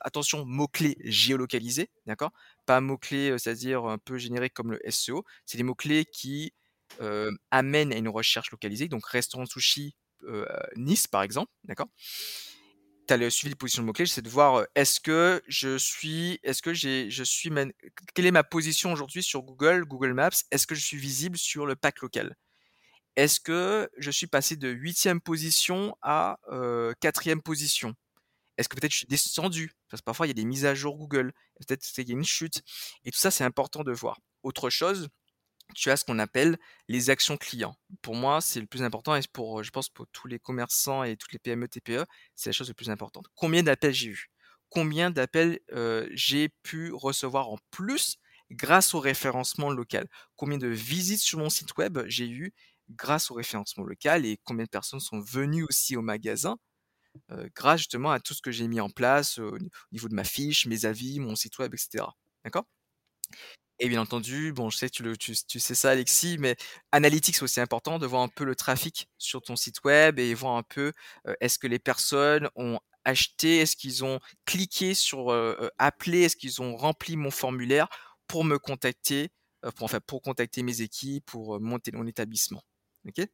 Attention, 0.00 0.44
mots-clés 0.44 0.96
géolocalisés, 1.04 1.90
d'accord? 2.06 2.32
Pas 2.66 2.80
mots-clés, 2.80 3.36
c'est-à-dire 3.38 3.84
un 3.84 3.98
peu 3.98 4.18
génériques 4.18 4.54
comme 4.54 4.72
le 4.72 4.80
SEO. 4.90 5.24
C'est 5.46 5.58
des 5.58 5.64
mots-clés 5.64 6.04
qui, 6.06 6.52
amènent 7.50 7.92
à 7.92 7.96
une 7.96 8.08
recherche 8.08 8.50
localisée, 8.50 8.88
donc 8.88 9.06
restaurant 9.06 9.46
sushi, 9.46 9.94
Nice, 10.76 11.06
par 11.06 11.22
exemple, 11.22 11.52
d'accord? 11.64 11.88
Tu 13.18 13.30
suivi 13.30 13.54
de 13.54 13.58
position 13.58 13.82
de 13.82 13.86
mots-clés, 13.86 14.06
c'est 14.06 14.22
de 14.22 14.28
voir 14.28 14.66
est-ce 14.74 15.00
que 15.00 15.42
je 15.48 15.76
suis, 15.78 16.38
est-ce 16.42 16.62
que 16.62 16.72
j'ai, 16.72 17.10
je 17.10 17.24
suis, 17.24 17.50
quelle 18.14 18.26
est 18.26 18.30
ma 18.30 18.44
position 18.44 18.92
aujourd'hui 18.92 19.22
sur 19.22 19.42
Google, 19.42 19.84
Google 19.84 20.12
Maps? 20.12 20.30
Est-ce 20.50 20.66
que 20.66 20.74
je 20.74 20.84
suis 20.84 20.96
visible 20.96 21.36
sur 21.38 21.66
le 21.66 21.76
pack 21.76 22.00
local? 22.00 22.36
Est-ce 23.16 23.40
que 23.40 23.90
je 23.98 24.10
suis 24.10 24.26
passé 24.26 24.56
de 24.56 24.68
huitième 24.68 25.20
position 25.20 25.96
à 26.02 26.38
quatrième 27.00 27.42
position? 27.42 27.94
Est-ce 28.56 28.68
que 28.68 28.76
peut-être 28.76 28.92
je 28.92 28.98
suis 28.98 29.06
descendu? 29.06 29.72
Parce 29.88 30.00
que 30.02 30.04
parfois 30.04 30.26
il 30.26 30.30
y 30.30 30.32
a 30.32 30.34
des 30.34 30.44
mises 30.44 30.66
à 30.66 30.74
jour 30.74 30.96
Google, 30.96 31.32
peut-être 31.58 31.82
qu'il 31.82 32.08
y 32.08 32.12
a 32.12 32.14
une 32.14 32.24
chute. 32.24 32.62
Et 33.04 33.10
tout 33.10 33.18
ça, 33.18 33.30
c'est 33.30 33.44
important 33.44 33.82
de 33.82 33.92
voir. 33.92 34.20
Autre 34.42 34.70
chose, 34.70 35.08
tu 35.74 35.90
as 35.90 35.96
ce 35.96 36.04
qu'on 36.04 36.18
appelle 36.18 36.58
les 36.88 37.10
actions 37.10 37.36
clients. 37.36 37.76
Pour 38.02 38.14
moi, 38.14 38.40
c'est 38.40 38.60
le 38.60 38.66
plus 38.66 38.82
important 38.82 39.14
et 39.14 39.22
pour, 39.32 39.62
je 39.62 39.70
pense, 39.70 39.88
pour 39.88 40.06
tous 40.12 40.26
les 40.28 40.38
commerçants 40.38 41.04
et 41.04 41.16
toutes 41.16 41.32
les 41.32 41.38
PME, 41.38 41.68
TPE, 41.68 42.04
c'est 42.36 42.50
la 42.50 42.52
chose 42.52 42.68
la 42.68 42.74
plus 42.74 42.90
importante. 42.90 43.26
Combien 43.34 43.62
d'appels 43.62 43.94
j'ai 43.94 44.08
eu? 44.08 44.30
Combien 44.68 45.10
d'appels 45.10 45.60
j'ai 46.12 46.48
pu 46.62 46.92
recevoir 46.92 47.48
en 47.50 47.58
plus 47.70 48.16
grâce 48.50 48.94
au 48.94 49.00
référencement 49.00 49.70
local? 49.70 50.06
Combien 50.36 50.58
de 50.58 50.68
visites 50.68 51.20
sur 51.20 51.38
mon 51.38 51.50
site 51.50 51.76
web 51.76 51.98
j'ai 52.06 52.28
eu 52.28 52.52
grâce 52.90 53.30
au 53.30 53.34
référencement 53.34 53.84
local 53.84 54.26
et 54.26 54.38
combien 54.44 54.64
de 54.64 54.70
personnes 54.70 55.00
sont 55.00 55.20
venues 55.20 55.64
aussi 55.68 55.96
au 55.96 56.02
magasin 56.02 56.56
grâce 57.54 57.80
justement 57.80 58.10
à 58.12 58.20
tout 58.20 58.34
ce 58.34 58.42
que 58.42 58.52
j'ai 58.52 58.68
mis 58.68 58.80
en 58.80 58.90
place 58.90 59.38
au 59.38 59.58
niveau 59.92 60.08
de 60.08 60.14
ma 60.14 60.24
fiche, 60.24 60.66
mes 60.66 60.84
avis, 60.84 61.20
mon 61.20 61.36
site 61.36 61.58
web, 61.58 61.74
etc. 61.74 62.16
D'accord? 62.44 62.66
Et 63.80 63.88
bien 63.88 64.00
entendu, 64.02 64.52
bon, 64.52 64.70
je 64.70 64.76
sais 64.78 64.90
tu, 64.90 65.02
le, 65.02 65.16
tu, 65.16 65.34
sais 65.34 65.74
ça, 65.74 65.90
Alexis, 65.90 66.36
mais 66.38 66.56
Analytics, 66.92 67.36
c'est 67.36 67.42
aussi 67.42 67.60
important 67.60 67.98
de 67.98 68.06
voir 68.06 68.22
un 68.22 68.28
peu 68.28 68.44
le 68.44 68.54
trafic 68.54 69.08
sur 69.18 69.42
ton 69.42 69.56
site 69.56 69.82
web 69.84 70.18
et 70.18 70.34
voir 70.34 70.56
un 70.56 70.62
peu 70.62 70.92
est-ce 71.40 71.58
que 71.58 71.66
les 71.66 71.78
personnes 71.78 72.48
ont 72.56 72.78
acheté, 73.04 73.58
est-ce 73.58 73.76
qu'ils 73.76 74.04
ont 74.04 74.20
cliqué 74.46 74.94
sur 74.94 75.30
appeler, 75.78 76.22
est-ce 76.22 76.36
qu'ils 76.36 76.60
ont 76.62 76.76
rempli 76.76 77.16
mon 77.16 77.30
formulaire 77.30 77.88
pour 78.26 78.44
me 78.44 78.58
contacter, 78.58 79.30
pour, 79.76 79.84
enfin, 79.86 80.00
pour 80.06 80.22
contacter 80.22 80.62
mes 80.62 80.82
équipes, 80.82 81.24
pour 81.26 81.60
monter 81.60 81.90
mon 81.92 82.06
établissement. 82.06 82.62
Ok? 83.08 83.26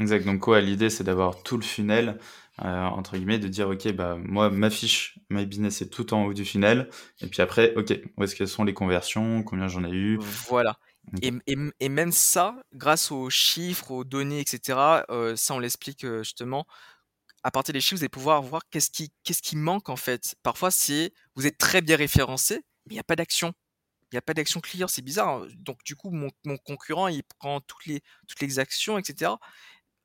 Exact. 0.00 0.24
Donc, 0.26 0.40
quoi, 0.40 0.60
l'idée, 0.60 0.90
c'est 0.90 1.04
d'avoir 1.04 1.42
tout 1.42 1.56
le 1.56 1.62
funnel, 1.62 2.18
euh, 2.62 2.84
entre 2.84 3.16
guillemets, 3.16 3.38
de 3.38 3.48
dire, 3.48 3.68
OK, 3.68 3.90
bah, 3.92 4.16
moi, 4.18 4.50
ma 4.50 4.68
fiche, 4.68 5.18
My 5.30 5.46
Business 5.46 5.80
est 5.80 5.88
tout 5.88 6.12
en 6.12 6.24
haut 6.24 6.34
du 6.34 6.44
funnel. 6.44 6.90
Et 7.20 7.28
puis 7.28 7.40
après, 7.40 7.74
OK, 7.76 7.98
où 8.16 8.24
est-ce 8.24 8.36
qu'elles 8.36 8.48
sont 8.48 8.64
les 8.64 8.74
conversions, 8.74 9.42
combien 9.42 9.68
j'en 9.68 9.84
ai 9.84 9.90
eu? 9.90 10.18
Voilà. 10.48 10.78
Et, 11.22 11.32
et, 11.78 11.88
même 11.88 12.12
ça, 12.12 12.56
grâce 12.74 13.12
aux 13.12 13.30
chiffres, 13.30 13.90
aux 13.92 14.04
données, 14.04 14.40
etc., 14.40 14.78
euh, 15.08 15.36
ça, 15.36 15.54
on 15.54 15.58
l'explique 15.58 16.04
euh, 16.04 16.22
justement. 16.22 16.66
À 17.44 17.52
partir 17.52 17.72
des 17.72 17.80
chiffres, 17.80 17.98
vous 17.98 18.02
allez 18.02 18.08
pouvoir 18.08 18.42
voir 18.42 18.62
qu'est-ce 18.70 18.90
qui, 18.90 19.12
qu'est-ce 19.22 19.40
qui 19.40 19.54
manque 19.54 19.88
en 19.88 19.94
fait. 19.94 20.34
Parfois, 20.42 20.72
c'est 20.72 21.12
vous 21.36 21.46
êtes 21.46 21.58
très 21.58 21.80
bien 21.80 21.96
référencé, 21.96 22.56
mais 22.86 22.90
il 22.90 22.94
n'y 22.94 22.98
a 22.98 23.04
pas 23.04 23.14
d'action. 23.14 23.52
Il 24.10 24.16
n'y 24.16 24.18
a 24.18 24.22
pas 24.22 24.34
d'action 24.34 24.60
client, 24.60 24.88
c'est 24.88 25.02
bizarre. 25.02 25.28
Hein. 25.28 25.46
Donc, 25.58 25.78
du 25.84 25.94
coup, 25.94 26.10
mon, 26.10 26.30
mon, 26.44 26.56
concurrent, 26.56 27.06
il 27.06 27.22
prend 27.38 27.60
toutes 27.60 27.86
les, 27.86 28.02
toutes 28.26 28.40
les 28.40 28.58
actions, 28.58 28.98
etc 28.98 29.34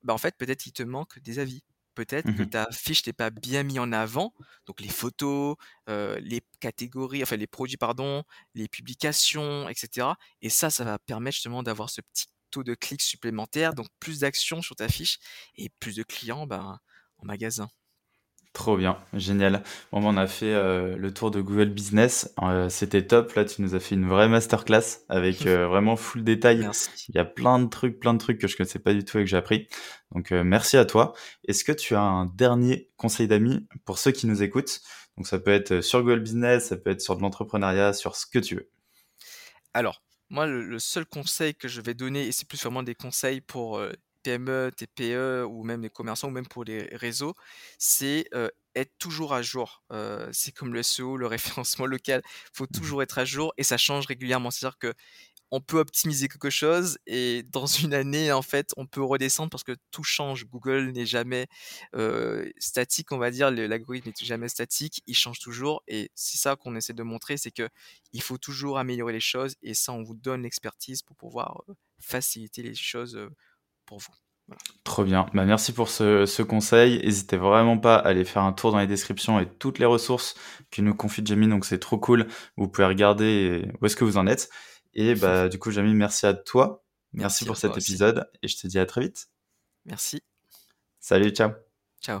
bah, 0.02 0.14
en 0.14 0.18
fait, 0.18 0.36
peut-être 0.36 0.66
il 0.66 0.72
te 0.72 0.82
manque 0.82 1.18
des 1.20 1.38
avis. 1.38 1.62
Peut-être 1.94 2.34
que 2.34 2.42
mmh 2.44 2.50
ta 2.50 2.68
fiche 2.72 3.06
n'est 3.06 3.12
pas 3.12 3.28
bien 3.28 3.64
mis 3.64 3.78
en 3.78 3.92
avant, 3.92 4.32
donc 4.64 4.80
les 4.80 4.88
photos, 4.88 5.56
les 5.88 6.40
catégories, 6.58 7.22
enfin 7.22 7.36
les 7.36 7.46
produits, 7.46 7.76
pardon, 7.76 8.24
les 8.54 8.66
publications, 8.66 9.68
etc. 9.68 10.08
Et 10.40 10.48
ça, 10.48 10.70
ça 10.70 10.84
va 10.84 10.98
permettre 10.98 11.34
justement 11.34 11.62
d'avoir 11.62 11.90
ce 11.90 12.00
petit 12.00 12.28
taux 12.50 12.62
de 12.64 12.74
clics 12.74 13.02
supplémentaire, 13.02 13.74
donc 13.74 13.88
plus 14.00 14.20
d'actions 14.20 14.62
sur 14.62 14.76
ta 14.76 14.88
fiche 14.88 15.18
et 15.56 15.68
plus 15.80 15.96
de 15.96 16.02
clients 16.02 16.46
ben, 16.46 16.78
en 17.18 17.26
magasin. 17.26 17.68
Trop 18.52 18.76
bien, 18.76 18.98
génial. 19.14 19.62
Bon, 19.92 20.04
on 20.04 20.16
a 20.18 20.26
fait 20.26 20.52
euh, 20.52 20.94
le 20.98 21.14
tour 21.14 21.30
de 21.30 21.40
Google 21.40 21.70
Business. 21.70 22.34
Euh, 22.42 22.68
c'était 22.68 23.06
top. 23.06 23.32
Là, 23.32 23.46
tu 23.46 23.62
nous 23.62 23.74
as 23.74 23.80
fait 23.80 23.94
une 23.94 24.06
vraie 24.06 24.28
masterclass 24.28 25.00
avec 25.08 25.46
euh, 25.46 25.66
vraiment 25.68 25.96
full 25.96 26.22
détail. 26.22 26.58
Merci. 26.58 26.90
Il 27.08 27.14
y 27.14 27.18
a 27.18 27.24
plein 27.24 27.58
de 27.58 27.68
trucs, 27.68 27.98
plein 27.98 28.12
de 28.12 28.18
trucs 28.18 28.38
que 28.38 28.46
je 28.46 28.56
connaissais 28.58 28.78
pas 28.78 28.92
du 28.92 29.06
tout 29.06 29.18
et 29.18 29.22
que 29.22 29.30
j'ai 29.30 29.38
appris. 29.38 29.68
Donc, 30.14 30.32
merci 30.32 30.76
à 30.76 30.84
toi. 30.84 31.14
Est-ce 31.48 31.64
que 31.64 31.72
tu 31.72 31.94
as 31.94 32.02
un 32.02 32.26
dernier 32.26 32.90
conseil 32.98 33.26
d'amis 33.26 33.66
pour 33.86 33.98
ceux 33.98 34.10
qui 34.10 34.26
nous 34.26 34.42
écoutent? 34.42 34.82
Donc, 35.16 35.26
ça 35.26 35.38
peut 35.38 35.50
être 35.50 35.80
sur 35.80 36.02
Google 36.02 36.20
Business, 36.20 36.66
ça 36.66 36.76
peut 36.76 36.90
être 36.90 37.00
sur 37.00 37.16
de 37.16 37.22
l'entrepreneuriat, 37.22 37.94
sur 37.94 38.16
ce 38.16 38.26
que 38.26 38.38
tu 38.38 38.56
veux. 38.56 38.68
Alors, 39.72 40.02
moi, 40.28 40.44
le, 40.46 40.78
seul 40.78 41.06
conseil 41.06 41.54
que 41.54 41.68
je 41.68 41.80
vais 41.80 41.94
donner, 41.94 42.26
et 42.26 42.32
c'est 42.32 42.46
plus 42.46 42.62
vraiment 42.62 42.82
des 42.82 42.94
conseils 42.94 43.40
pour 43.40 43.82
PME, 44.22 44.70
TPE 44.76 45.44
ou 45.48 45.64
même 45.64 45.82
les 45.82 45.90
commerçants 45.90 46.28
ou 46.28 46.30
même 46.32 46.46
pour 46.46 46.64
les 46.64 46.82
réseaux, 46.96 47.34
c'est 47.78 48.28
être 48.74 48.92
toujours 48.98 49.34
à 49.34 49.42
jour. 49.42 49.82
c'est 50.32 50.52
comme 50.52 50.72
le 50.72 50.82
SEO, 50.82 51.16
le 51.16 51.26
référencement 51.66 51.86
local. 51.86 52.22
Il 52.24 52.56
faut 52.56 52.64
mmh 52.64 52.68
toujours 52.72 53.02
être 53.02 53.18
à 53.18 53.24
jour 53.24 53.52
et 53.56 53.62
ça 53.64 53.76
change 53.76 54.06
régulièrement. 54.06 54.50
C'est-à-dire 54.50 54.78
que 54.78 54.94
on 55.54 55.60
peut 55.60 55.78
optimiser 55.78 56.28
quelque 56.28 56.48
chose 56.48 56.98
et 57.06 57.42
dans 57.42 57.66
une 57.66 57.92
année, 57.94 58.32
en 58.32 58.40
fait, 58.42 58.72
on 58.78 58.86
peut 58.86 59.02
redescendre 59.02 59.50
parce 59.50 59.64
que 59.64 59.76
tout 59.90 60.02
change. 60.02 60.46
Google 60.46 60.90
n'est 60.92 61.06
jamais 61.06 61.46
statique, 62.58 63.12
on 63.12 63.18
va 63.18 63.30
dire. 63.30 63.50
L'algorithme 63.50 64.08
n'est 64.08 64.26
jamais 64.26 64.48
statique. 64.48 65.02
Il 65.06 65.14
change 65.14 65.38
toujours 65.38 65.82
et 65.86 66.10
c'est 66.14 66.38
ça 66.38 66.56
qu'on 66.56 66.74
essaie 66.74 66.94
de 66.94 67.02
montrer, 67.02 67.36
c'est 67.36 67.50
que 67.50 67.68
il 68.12 68.22
faut 68.22 68.38
toujours 68.38 68.78
améliorer 68.78 69.12
les 69.12 69.20
choses 69.20 69.54
et 69.62 69.74
ça, 69.74 69.92
on 69.92 70.02
vous 70.02 70.14
donne 70.14 70.42
l'expertise 70.42 71.02
pour 71.02 71.16
pouvoir 71.16 71.62
faciliter 72.00 72.62
les 72.62 72.74
choses 72.74 73.18
vous. 73.98 74.56
Trop 74.84 75.04
bien. 75.04 75.26
Bah, 75.32 75.44
merci 75.44 75.72
pour 75.72 75.88
ce, 75.88 76.42
conseil. 76.42 76.98
N'hésitez 77.04 77.36
vraiment 77.36 77.78
pas 77.78 77.96
à 77.96 78.08
aller 78.08 78.24
faire 78.24 78.42
un 78.42 78.52
tour 78.52 78.72
dans 78.72 78.78
les 78.78 78.86
descriptions 78.86 79.38
et 79.38 79.48
toutes 79.48 79.78
les 79.78 79.86
ressources 79.86 80.34
que 80.70 80.82
nous 80.82 80.94
confie 80.94 81.22
Jamie. 81.24 81.48
Donc 81.48 81.64
c'est 81.64 81.78
trop 81.78 81.98
cool. 81.98 82.26
Vous 82.56 82.68
pouvez 82.68 82.86
regarder 82.86 83.70
où 83.80 83.86
est-ce 83.86 83.96
que 83.96 84.04
vous 84.04 84.16
en 84.16 84.26
êtes. 84.26 84.50
Et 84.94 85.14
bah, 85.14 85.48
du 85.48 85.58
coup, 85.58 85.70
Jamie, 85.70 85.94
merci 85.94 86.26
à 86.26 86.34
toi. 86.34 86.84
Merci, 87.12 87.44
pour 87.44 87.56
cet 87.56 87.76
épisode. 87.76 88.28
Et 88.42 88.48
je 88.48 88.56
te 88.56 88.66
dis 88.66 88.78
à 88.78 88.86
très 88.86 89.02
vite. 89.02 89.28
Merci. 89.84 90.22
Salut, 90.98 91.30
ciao. 91.30 91.50
Ciao. 92.00 92.20